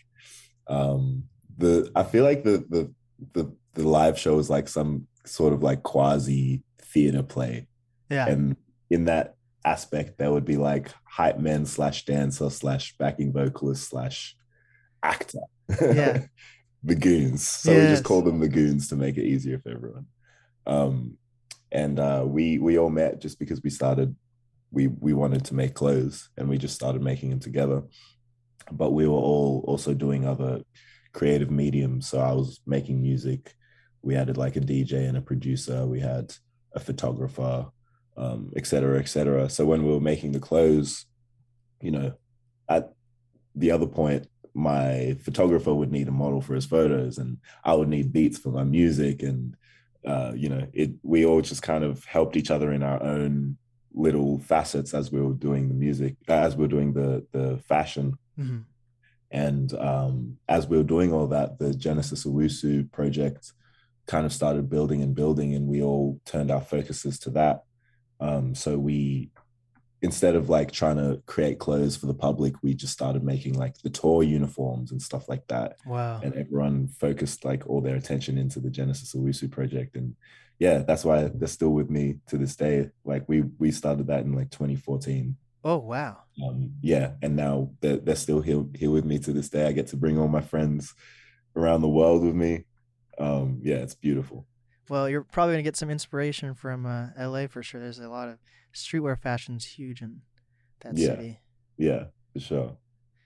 um 0.67 1.23
the 1.57 1.89
i 1.95 2.03
feel 2.03 2.23
like 2.23 2.43
the 2.43 2.63
the 2.69 2.93
the, 3.33 3.55
the 3.73 3.87
live 3.87 4.19
show 4.19 4.37
is 4.39 4.49
like 4.49 4.67
some 4.67 5.07
sort 5.25 5.53
of 5.53 5.63
like 5.63 5.83
quasi 5.83 6.61
theater 6.81 7.23
play 7.23 7.67
yeah. 8.09 8.27
and 8.27 8.57
in 8.89 9.05
that 9.05 9.35
aspect 9.65 10.17
there 10.17 10.31
would 10.31 10.43
be 10.43 10.57
like 10.57 10.91
hype 11.05 11.39
men 11.39 11.65
slash 11.65 12.03
dancer 12.05 12.49
slash 12.49 12.95
backing 12.97 13.31
vocalist 13.31 13.89
slash 13.89 14.35
actor. 15.03 15.39
Yeah. 15.81 16.25
the 16.83 16.95
goons. 16.95 17.47
So 17.47 17.73
we 17.73 17.87
just 17.87 18.03
call 18.03 18.21
them 18.21 18.39
the 18.39 18.49
goons 18.49 18.89
to 18.89 18.95
make 18.95 19.17
it 19.17 19.25
easier 19.25 19.59
for 19.59 19.69
everyone. 19.69 20.05
Um 20.65 21.17
and 21.71 21.99
uh 21.99 22.23
we 22.25 22.59
we 22.59 22.77
all 22.77 22.89
met 22.89 23.21
just 23.21 23.39
because 23.39 23.61
we 23.63 23.69
started 23.69 24.15
we 24.71 24.87
we 24.87 25.13
wanted 25.13 25.45
to 25.45 25.55
make 25.55 25.73
clothes 25.73 26.29
and 26.37 26.49
we 26.49 26.57
just 26.57 26.75
started 26.75 27.01
making 27.01 27.29
them 27.29 27.39
together. 27.39 27.83
But 28.71 28.91
we 28.91 29.07
were 29.07 29.13
all 29.13 29.63
also 29.67 29.93
doing 29.93 30.25
other 30.25 30.61
creative 31.13 31.51
mediums. 31.51 32.07
So 32.07 32.19
i 32.19 32.31
was 32.31 32.61
making 32.65 33.01
music. 33.01 33.53
We 34.01 34.15
added 34.15 34.37
like 34.37 34.55
a 34.55 34.61
dj 34.61 34.93
and 34.93 35.17
a 35.17 35.21
producer. 35.21 35.85
We 35.85 35.99
had 35.99 36.33
a 36.73 36.79
photographer 36.79 37.67
um 38.17 38.51
et 38.55 38.65
cetera 38.67 38.99
et 38.99 39.07
cetera. 39.07 39.49
So 39.49 39.65
when 39.65 39.83
we 39.85 39.91
were 39.91 39.99
making 40.11 40.33
the 40.33 40.39
clothes 40.39 41.05
you 41.81 41.91
know 41.91 42.13
at 42.69 42.93
the 43.55 43.71
other 43.71 43.85
point 43.85 44.27
my 44.53 45.15
photographer 45.23 45.73
would 45.73 45.91
need 45.91 46.07
a 46.07 46.11
model 46.11 46.41
for 46.41 46.53
his 46.53 46.65
photos 46.65 47.17
and 47.17 47.37
i 47.63 47.73
would 47.73 47.89
need 47.89 48.13
beats 48.13 48.37
for 48.37 48.49
my 48.49 48.63
music 48.63 49.23
and 49.23 49.55
uh 50.05 50.31
you 50.35 50.47
know 50.49 50.67
it 50.73 50.91
we 51.01 51.25
all 51.25 51.41
just 51.41 51.63
kind 51.63 51.83
of 51.83 52.05
helped 52.05 52.37
each 52.37 52.51
other 52.51 52.71
in 52.71 52.83
our 52.83 53.01
own 53.01 53.57
little 53.95 54.39
facets 54.39 54.93
as 54.93 55.11
we 55.11 55.21
were 55.21 55.33
doing 55.33 55.67
the 55.67 55.73
music 55.73 56.15
as 56.27 56.55
we 56.55 56.63
were 56.63 56.67
doing 56.67 56.93
the 56.93 57.25
the 57.31 57.57
fashion 57.67 58.17
Mhm. 58.39 58.65
And 59.31 59.73
um, 59.73 60.37
as 60.47 60.67
we 60.67 60.77
were 60.77 60.83
doing 60.83 61.11
all 61.11 61.27
that, 61.27 61.57
the 61.57 61.73
Genesis 61.73 62.25
Owusu 62.25 62.91
project 62.91 63.51
kind 64.05 64.25
of 64.25 64.33
started 64.33 64.69
building 64.69 65.01
and 65.01 65.15
building, 65.15 65.55
and 65.55 65.67
we 65.67 65.81
all 65.81 66.19
turned 66.25 66.51
our 66.51 66.61
focuses 66.61 67.17
to 67.19 67.31
that. 67.31 67.63
Um, 68.19 68.53
so 68.53 68.77
we, 68.77 69.31
instead 70.03 70.35
of 70.35 70.49
like 70.49 70.71
trying 70.71 70.97
to 70.97 71.21
create 71.25 71.57
clothes 71.57 71.95
for 71.95 72.05
the 72.05 72.13
public, 72.13 72.53
we 72.61 72.75
just 72.75 72.93
started 72.93 73.23
making 73.23 73.53
like 73.57 73.77
the 73.79 73.89
tour 73.89 74.21
uniforms 74.21 74.91
and 74.91 75.01
stuff 75.01 75.27
like 75.27 75.47
that. 75.47 75.77
Wow. 75.85 76.19
And 76.21 76.35
everyone 76.35 76.89
focused 76.89 77.43
like 77.45 77.65
all 77.67 77.81
their 77.81 77.95
attention 77.95 78.37
into 78.37 78.59
the 78.59 78.69
Genesis 78.69 79.15
Owusu 79.15 79.49
project. 79.49 79.95
And 79.95 80.15
yeah, 80.59 80.79
that's 80.79 81.05
why 81.05 81.31
they're 81.33 81.47
still 81.47 81.71
with 81.71 81.89
me 81.89 82.19
to 82.27 82.37
this 82.37 82.55
day. 82.55 82.89
Like 83.05 83.23
we 83.27 83.41
we 83.57 83.71
started 83.71 84.07
that 84.07 84.25
in 84.25 84.33
like 84.33 84.51
2014 84.51 85.35
Oh 85.65 85.77
wow. 85.77 86.17
um, 86.45 86.73
yeah, 86.81 87.13
and 87.21 87.37
now 87.37 87.71
they're, 87.79 87.95
they're 87.97 88.15
still 88.17 88.41
here 88.41 88.65
here 88.75 88.91
with 88.91 89.05
me 89.05 89.17
to 89.19 89.31
this 89.31 89.49
day. 89.49 89.65
I 89.65 89.71
get 89.71 89.87
to 89.87 89.97
bring 89.97 90.19
all 90.19 90.27
my 90.27 90.41
friends 90.41 90.93
around 91.55 91.81
the 91.81 91.87
world 91.87 92.23
with 92.25 92.35
me. 92.35 92.65
Um, 93.17 93.59
yeah, 93.63 93.77
it's 93.77 93.95
beautiful. 93.95 94.45
Well, 94.89 95.07
you're 95.07 95.23
probably 95.23 95.53
gonna 95.53 95.63
get 95.63 95.77
some 95.77 95.89
inspiration 95.89 96.53
from 96.53 96.85
uh, 96.85 97.07
L.A. 97.17 97.47
for 97.47 97.63
sure. 97.63 97.79
There's 97.79 97.99
a 97.99 98.09
lot 98.09 98.27
of 98.27 98.39
streetwear 98.73 99.17
fashion's 99.19 99.65
huge 99.65 100.01
in 100.01 100.21
that 100.81 100.97
Yeah. 100.97 101.07
city. 101.15 101.39
Yeah, 101.77 102.05
for 102.33 102.39
sure. 102.39 102.77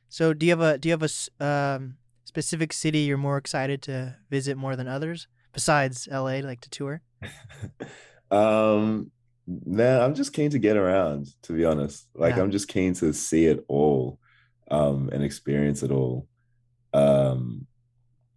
So, 0.09 0.33
do 0.33 0.45
you 0.45 0.51
have 0.51 0.61
a 0.61 0.77
do 0.77 0.89
you 0.89 0.93
have 0.97 1.03
a 1.03 1.43
um, 1.45 1.97
specific 2.23 2.71
city 2.73 2.99
you're 2.99 3.17
more 3.17 3.37
excited 3.37 3.81
to 3.83 4.15
visit 4.29 4.57
more 4.57 4.75
than 4.75 4.87
others 4.87 5.27
besides 5.53 6.07
L.A. 6.11 6.41
Like 6.41 6.61
to 6.61 6.69
tour? 6.69 7.01
um, 8.31 9.11
nah, 9.47 10.03
I'm 10.05 10.13
just 10.15 10.33
keen 10.33 10.49
to 10.51 10.59
get 10.59 10.77
around, 10.77 11.27
to 11.43 11.53
be 11.53 11.65
honest. 11.65 12.07
Like 12.15 12.35
Yeah. 12.35 12.43
I'm 12.43 12.51
just 12.51 12.67
keen 12.67 12.93
to 12.95 13.13
see 13.13 13.45
it 13.45 13.63
all, 13.67 14.19
um, 14.71 15.09
and 15.11 15.23
experience 15.23 15.83
it 15.83 15.91
all. 15.91 16.27
Um, 16.93 17.67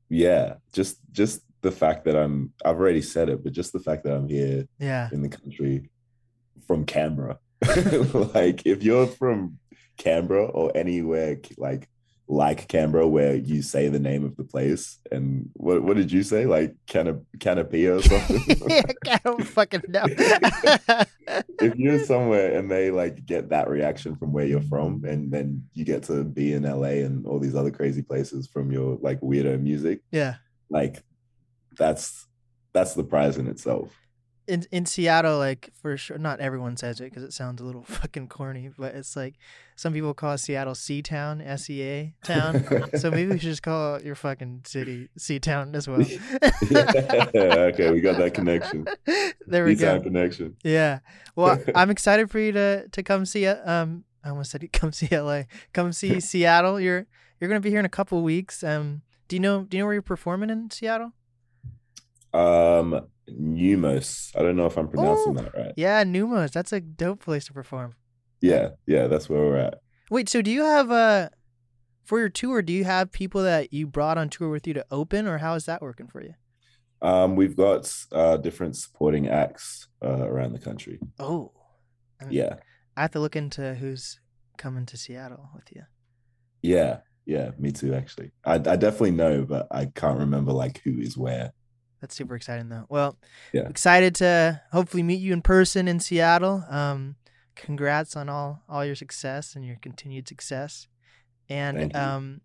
yeah, 0.08 0.54
just 0.72 0.98
just 1.12 1.42
the 1.62 1.70
fact 1.70 2.04
that 2.04 2.16
I'm 2.16 2.52
I've 2.64 2.76
already 2.76 3.02
said 3.02 3.28
it, 3.28 3.44
but 3.44 3.52
just 3.52 3.72
the 3.72 3.80
fact 3.80 4.04
that 4.04 4.14
I'm 4.14 4.28
here 4.28 4.66
Yeah. 4.78 5.08
in 5.12 5.22
the 5.22 5.28
country 5.28 5.90
from 6.66 6.84
Canberra. 6.84 7.38
like 8.34 8.62
if 8.66 8.82
you're 8.82 9.06
from 9.06 9.58
Canberra 9.98 10.46
or 10.46 10.72
anywhere 10.74 11.36
like 11.58 11.88
like 12.30 12.68
Canberra 12.68 13.08
where 13.08 13.34
you 13.34 13.60
say 13.60 13.88
the 13.88 13.98
name 13.98 14.24
of 14.24 14.36
the 14.36 14.44
place 14.44 14.98
and 15.10 15.50
what 15.54 15.82
what 15.82 15.96
did 15.96 16.12
you 16.12 16.22
say? 16.22 16.46
Like 16.46 16.76
Canop- 16.86 17.24
Canopia 17.38 17.98
or 17.98 18.02
something? 18.02 18.56
yeah, 18.68 18.82
I 19.12 19.20
don't 19.24 19.44
fucking 19.44 19.82
know. 19.88 20.04
if 21.60 21.74
you're 21.76 22.04
somewhere 22.04 22.56
and 22.56 22.70
they 22.70 22.92
like 22.92 23.26
get 23.26 23.50
that 23.50 23.68
reaction 23.68 24.14
from 24.14 24.32
where 24.32 24.46
you're 24.46 24.62
from 24.62 25.04
and 25.04 25.30
then 25.32 25.64
you 25.74 25.84
get 25.84 26.04
to 26.04 26.22
be 26.22 26.52
in 26.52 26.62
LA 26.62 27.04
and 27.04 27.26
all 27.26 27.40
these 27.40 27.56
other 27.56 27.72
crazy 27.72 28.02
places 28.02 28.46
from 28.46 28.70
your 28.70 28.96
like 29.02 29.20
weirdo 29.20 29.60
music, 29.60 30.00
yeah. 30.12 30.36
like 30.70 31.02
that's 31.76 32.26
that's 32.72 32.94
the 32.94 33.04
prize 33.04 33.38
in 33.38 33.48
itself. 33.48 33.90
In 34.50 34.66
in 34.70 34.86
Seattle, 34.86 35.38
like 35.38 35.70
for 35.80 35.96
sure, 35.96 36.18
not 36.18 36.40
everyone 36.40 36.76
says 36.76 37.00
it 37.00 37.04
because 37.04 37.22
it 37.22 37.32
sounds 37.32 37.60
a 37.60 37.64
little 37.64 37.82
fucking 38.00 38.28
corny, 38.28 38.70
but 38.76 38.94
it's 38.94 39.14
like 39.16 39.34
some 39.76 39.92
people 39.92 40.12
call 40.12 40.36
Seattle 40.36 40.74
Sea 40.74 41.00
Town, 41.02 41.40
S 41.40 41.70
E 41.70 41.82
A 41.82 42.14
town. 42.24 42.64
so 42.98 43.10
maybe 43.16 43.32
we 43.32 43.38
should 43.38 43.48
just 43.50 43.62
call 43.62 44.00
your 44.02 44.14
fucking 44.14 44.62
city 44.66 45.08
Sea 45.16 45.38
Town 45.38 45.74
as 45.74 45.88
well. 45.88 46.02
yeah, 46.02 47.30
okay, 47.72 47.90
we 47.90 48.00
got 48.00 48.18
that 48.18 48.32
connection. 48.34 48.86
there 49.46 49.64
we 49.64 49.76
Sea-Town 49.76 49.98
go. 49.98 50.04
connection. 50.04 50.56
Yeah. 50.64 50.98
Well, 51.36 51.62
I'm 51.74 51.90
excited 51.90 52.30
for 52.30 52.38
you 52.38 52.52
to 52.52 52.88
to 52.88 53.02
come 53.02 53.24
see 53.24 53.44
it. 53.44 53.58
Um, 53.66 54.04
I 54.24 54.30
almost 54.30 54.50
said 54.50 54.70
come 54.72 54.92
see 54.92 55.08
LA. 55.16 55.44
Come 55.72 55.92
see 55.92 56.20
Seattle. 56.20 56.78
You're 56.80 57.06
you're 57.40 57.48
gonna 57.48 57.60
be 57.60 57.70
here 57.70 57.80
in 57.80 57.86
a 57.86 57.90
couple 57.90 58.18
of 58.18 58.24
weeks. 58.24 58.62
Um, 58.64 59.02
do 59.28 59.36
you 59.36 59.40
know 59.40 59.62
do 59.62 59.76
you 59.76 59.82
know 59.82 59.86
where 59.86 59.94
you're 59.94 60.02
performing 60.02 60.50
in 60.50 60.70
Seattle? 60.70 61.12
Um, 62.32 63.06
Neumos. 63.38 64.30
I 64.36 64.42
don't 64.42 64.56
know 64.56 64.66
if 64.66 64.76
I'm 64.76 64.88
pronouncing 64.88 65.38
Oh. 65.38 65.42
that 65.42 65.54
right. 65.54 65.72
Yeah, 65.76 66.04
Neumos. 66.04 66.52
That's 66.52 66.72
a 66.72 66.80
dope 66.80 67.20
place 67.24 67.44
to 67.46 67.52
perform. 67.52 67.94
Yeah, 68.40 68.70
yeah, 68.86 69.06
that's 69.06 69.28
where 69.28 69.40
we're 69.40 69.56
at. 69.56 69.78
Wait, 70.10 70.28
so 70.28 70.40
do 70.42 70.50
you 70.50 70.62
have 70.64 70.90
uh 70.90 71.28
for 72.04 72.18
your 72.18 72.28
tour, 72.28 72.62
do 72.62 72.72
you 72.72 72.84
have 72.84 73.12
people 73.12 73.42
that 73.42 73.72
you 73.72 73.86
brought 73.86 74.18
on 74.18 74.28
tour 74.28 74.48
with 74.50 74.66
you 74.66 74.74
to 74.74 74.84
open 74.90 75.28
or 75.28 75.38
how 75.38 75.54
is 75.54 75.66
that 75.66 75.80
working 75.82 76.08
for 76.08 76.22
you? 76.22 76.34
Um, 77.02 77.36
we've 77.36 77.56
got 77.56 77.92
uh 78.12 78.36
different 78.38 78.76
supporting 78.76 79.28
acts 79.28 79.88
uh, 80.04 80.26
around 80.26 80.52
the 80.52 80.58
country. 80.58 80.98
Oh. 81.18 81.52
I 82.20 82.24
mean, 82.24 82.32
Yeah, 82.34 82.56
I 82.96 83.02
have 83.02 83.12
to 83.12 83.20
look 83.20 83.36
into 83.36 83.74
who's 83.74 84.20
coming 84.58 84.84
to 84.86 84.96
Seattle 84.96 85.50
with 85.54 85.68
you. 85.74 85.82
yeah, 86.62 86.98
yeah. 87.26 87.52
Me 87.58 87.70
too, 87.72 87.94
actually. 87.94 88.32
I 88.44 88.54
I 88.54 88.76
definitely 88.76 89.12
know, 89.12 89.44
but 89.44 89.66
I 89.70 89.86
can't 89.86 90.18
remember 90.18 90.52
like 90.52 90.80
who 90.84 90.98
is 90.98 91.16
where. 91.16 91.52
That's 92.00 92.14
super 92.14 92.34
exciting 92.34 92.68
though. 92.68 92.86
Well, 92.88 93.18
Yeah. 93.52 93.68
excited 93.68 94.14
to 94.16 94.60
hopefully 94.72 95.02
meet 95.02 95.20
you 95.20 95.32
in 95.32 95.42
person 95.42 95.88
in 95.88 96.00
Seattle. 96.00 96.64
Um 96.68 97.16
congrats 97.56 98.16
on 98.16 98.28
all 98.28 98.62
all 98.68 98.84
your 98.84 98.94
success 98.94 99.54
and 99.54 99.64
your 99.66 99.76
continued 99.82 100.26
success. 100.28 100.88
And 101.48 101.94
um 101.94 102.40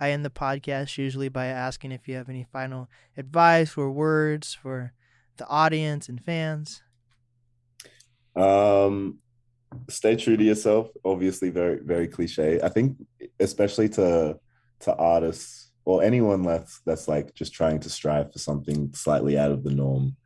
I 0.00 0.12
end 0.12 0.24
the 0.24 0.30
podcast 0.30 0.96
usually 0.96 1.28
by 1.28 1.46
asking 1.46 1.92
if 1.92 2.08
you 2.08 2.16
have 2.16 2.30
any 2.30 2.46
final 2.50 2.88
advice 3.18 3.76
or 3.76 3.90
words 3.90 4.54
for 4.54 4.94
the 5.36 5.46
audience 5.48 6.08
and 6.08 6.22
fans. 6.24 6.82
Um, 8.34 9.18
stay 9.88 10.16
true 10.16 10.36
to 10.36 10.44
yourself. 10.44 10.88
Obviously, 11.04 11.50
very 11.50 11.80
very 11.82 12.08
cliche. 12.08 12.60
I 12.62 12.68
think, 12.68 12.96
especially 13.38 13.88
to 13.90 14.38
to 14.80 14.94
artists 14.96 15.69
or 15.84 16.02
anyone 16.02 16.42
that's 16.42 16.80
that's 16.86 17.08
like 17.08 17.34
just 17.34 17.52
trying 17.52 17.80
to 17.80 17.90
strive 17.90 18.32
for 18.32 18.38
something 18.38 18.92
slightly 18.94 19.38
out 19.38 19.50
of 19.50 19.64
the 19.64 19.70
norm. 19.70 20.16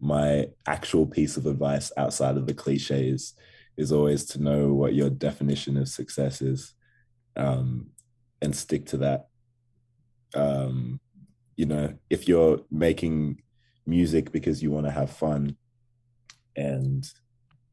My 0.00 0.48
actual 0.66 1.06
piece 1.06 1.36
of 1.36 1.46
advice 1.46 1.92
outside 1.96 2.36
of 2.36 2.46
the 2.46 2.54
cliches 2.54 3.34
is 3.76 3.90
always 3.92 4.24
to 4.26 4.42
know 4.42 4.72
what 4.72 4.94
your 4.94 5.10
definition 5.10 5.76
of 5.76 5.88
success 5.88 6.42
is, 6.42 6.74
um, 7.36 7.88
and 8.42 8.54
stick 8.54 8.86
to 8.86 8.96
that. 8.98 9.28
Um, 10.34 11.00
you 11.56 11.66
know, 11.66 11.94
if 12.10 12.28
you're 12.28 12.60
making 12.70 13.42
music 13.86 14.32
because 14.32 14.62
you 14.62 14.70
want 14.70 14.86
to 14.86 14.92
have 14.92 15.10
fun 15.10 15.56
and 16.56 17.06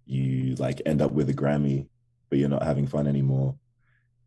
you 0.06 0.56
like 0.56 0.82
end 0.86 1.02
up 1.02 1.12
with 1.12 1.30
a 1.30 1.34
Grammy, 1.34 1.88
but 2.30 2.38
you're 2.38 2.50
not 2.50 2.64
having 2.64 2.88
fun 2.88 3.08
anymore, 3.08 3.56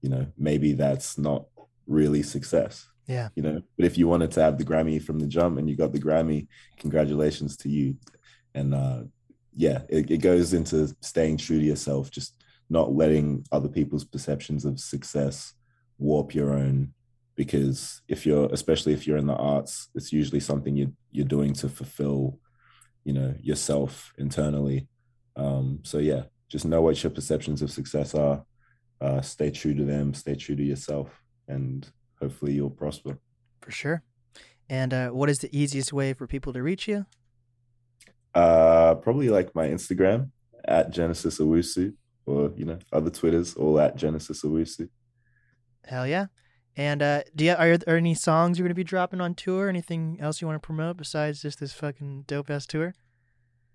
you 0.03 0.09
know, 0.09 0.27
maybe 0.37 0.73
that's 0.73 1.17
not 1.17 1.47
really 1.87 2.23
success. 2.23 2.89
Yeah. 3.07 3.29
You 3.37 3.43
know, 3.43 3.63
but 3.77 3.87
if 3.87 3.99
you 3.99 4.09
wanted 4.09 4.31
to 4.33 4.43
have 4.43 4.59
the 4.59 4.65
Grammy 4.65 5.03
from 5.03 5.19
the 5.19 5.27
jump 5.27 5.59
and 5.59 5.69
you 5.69 5.77
got 5.77 5.93
the 5.93 6.01
Grammy, 6.01 6.47
congratulations 6.79 7.57
to 7.59 7.69
you. 7.69 7.97
And 8.55 8.75
uh 8.75 9.03
yeah, 9.57 9.83
it, 9.89 10.11
it 10.11 10.19
goes 10.19 10.53
into 10.53 10.95
staying 11.01 11.37
true 11.37 11.59
to 11.59 11.65
yourself, 11.65 12.11
just 12.11 12.43
not 12.69 12.93
letting 12.93 13.45
other 13.53 13.69
people's 13.69 14.05
perceptions 14.05 14.65
of 14.65 14.81
success 14.81 15.55
warp 15.99 16.35
your 16.35 16.53
own. 16.53 16.93
Because 17.37 18.03
if 18.09 18.27
you're, 18.27 18.49
especially 18.53 18.93
if 18.93 19.07
you're 19.07 19.17
in 19.17 19.27
the 19.27 19.35
arts, 19.35 19.89
it's 19.95 20.13
usually 20.13 20.41
something 20.41 20.77
you 20.77 20.93
you're 21.11 21.27
doing 21.27 21.53
to 21.55 21.69
fulfill, 21.69 22.39
you 23.05 23.13
know, 23.13 23.35
yourself 23.41 24.13
internally. 24.19 24.89
Um, 25.37 25.81
so 25.83 25.99
yeah, 25.99 26.25
just 26.49 26.65
know 26.65 26.83
what 26.83 27.03
your 27.03 27.11
perceptions 27.11 27.63
of 27.63 27.71
success 27.71 28.15
are. 28.15 28.45
Uh, 29.01 29.21
stay 29.21 29.51
true 29.51 29.75
to 29.75 29.85
them. 29.85 30.15
Stay 30.15 30.35
true 30.37 30.57
to 30.57 30.63
yourself, 30.63 31.11
and 31.49 31.89
hopefully 32.25 32.53
you'll 32.53 32.71
prosper. 32.71 33.19
For 33.61 33.71
sure. 33.71 34.03
And 34.69 34.93
uh, 34.95 35.09
what 35.11 35.29
is 35.29 35.39
the 35.39 35.57
easiest 35.57 35.93
way 35.93 36.15
for 36.15 36.27
people 36.27 36.53
to 36.55 36.63
reach 36.63 36.89
you? 36.89 37.07
Uh, 38.35 38.95
probably 38.97 39.29
like 39.29 39.55
my 39.55 39.69
Instagram 39.69 40.31
at 40.65 40.91
Genesis 40.91 41.39
Owusu, 41.39 41.93
or 42.27 42.51
you 42.57 42.65
know 42.65 42.79
other 42.93 43.11
Twitters, 43.11 43.55
all 43.55 43.79
at 43.79 43.97
Genesis 43.97 44.43
Owusu. 44.43 44.89
Hell 45.85 46.07
yeah. 46.07 46.27
And 46.77 47.03
uh, 47.03 47.23
do 47.37 47.45
you 47.45 47.53
are 47.53 47.77
there 47.77 47.97
any 47.97 48.15
songs 48.15 48.59
you're 48.59 48.67
gonna 48.67 48.75
be 48.75 48.83
dropping 48.83 49.21
on 49.21 49.35
tour? 49.35 49.69
Anything 49.69 50.19
else 50.21 50.41
you 50.41 50.49
want 50.49 50.61
to 50.61 50.67
promote 50.67 50.97
besides 50.97 51.43
just 51.43 51.61
this 51.61 51.73
fucking 51.73 52.25
dope 52.27 52.51
ass 52.51 52.67
tour? 52.67 52.95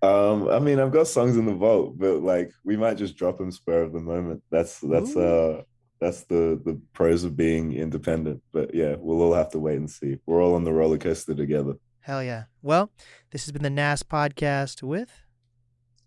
Um, 0.02 0.48
I 0.48 0.58
mean, 0.58 0.80
I've 0.80 0.92
got 0.92 1.06
songs 1.06 1.36
in 1.36 1.46
the 1.46 1.54
vault, 1.54 1.98
but 1.98 2.22
like 2.22 2.50
we 2.64 2.76
might 2.76 2.98
just 2.98 3.16
drop 3.16 3.38
them 3.38 3.52
spur 3.52 3.82
of 3.82 3.92
the 3.92 4.00
moment. 4.00 4.42
That's 4.50 4.80
that's 4.80 5.16
Ooh. 5.16 5.20
uh 5.20 5.62
that's 6.00 6.22
the 6.24 6.60
the 6.64 6.80
pros 6.92 7.24
of 7.24 7.36
being 7.36 7.72
independent. 7.72 8.42
But 8.52 8.74
yeah, 8.74 8.96
we'll 8.98 9.22
all 9.22 9.34
have 9.34 9.50
to 9.50 9.58
wait 9.58 9.76
and 9.76 9.90
see. 9.90 10.18
We're 10.26 10.42
all 10.42 10.54
on 10.54 10.64
the 10.64 10.72
roller 10.72 10.98
coaster 10.98 11.34
together. 11.34 11.74
Hell 12.00 12.22
yeah. 12.22 12.44
Well, 12.62 12.90
this 13.30 13.44
has 13.44 13.52
been 13.52 13.62
the 13.62 13.70
NAS 13.70 14.02
podcast 14.02 14.82
with, 14.82 15.10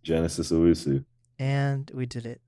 Genesis 0.02 0.52
Owusu. 0.52 1.06
and 1.38 1.91
we 1.94 2.06
did 2.06 2.26
it. 2.26 2.41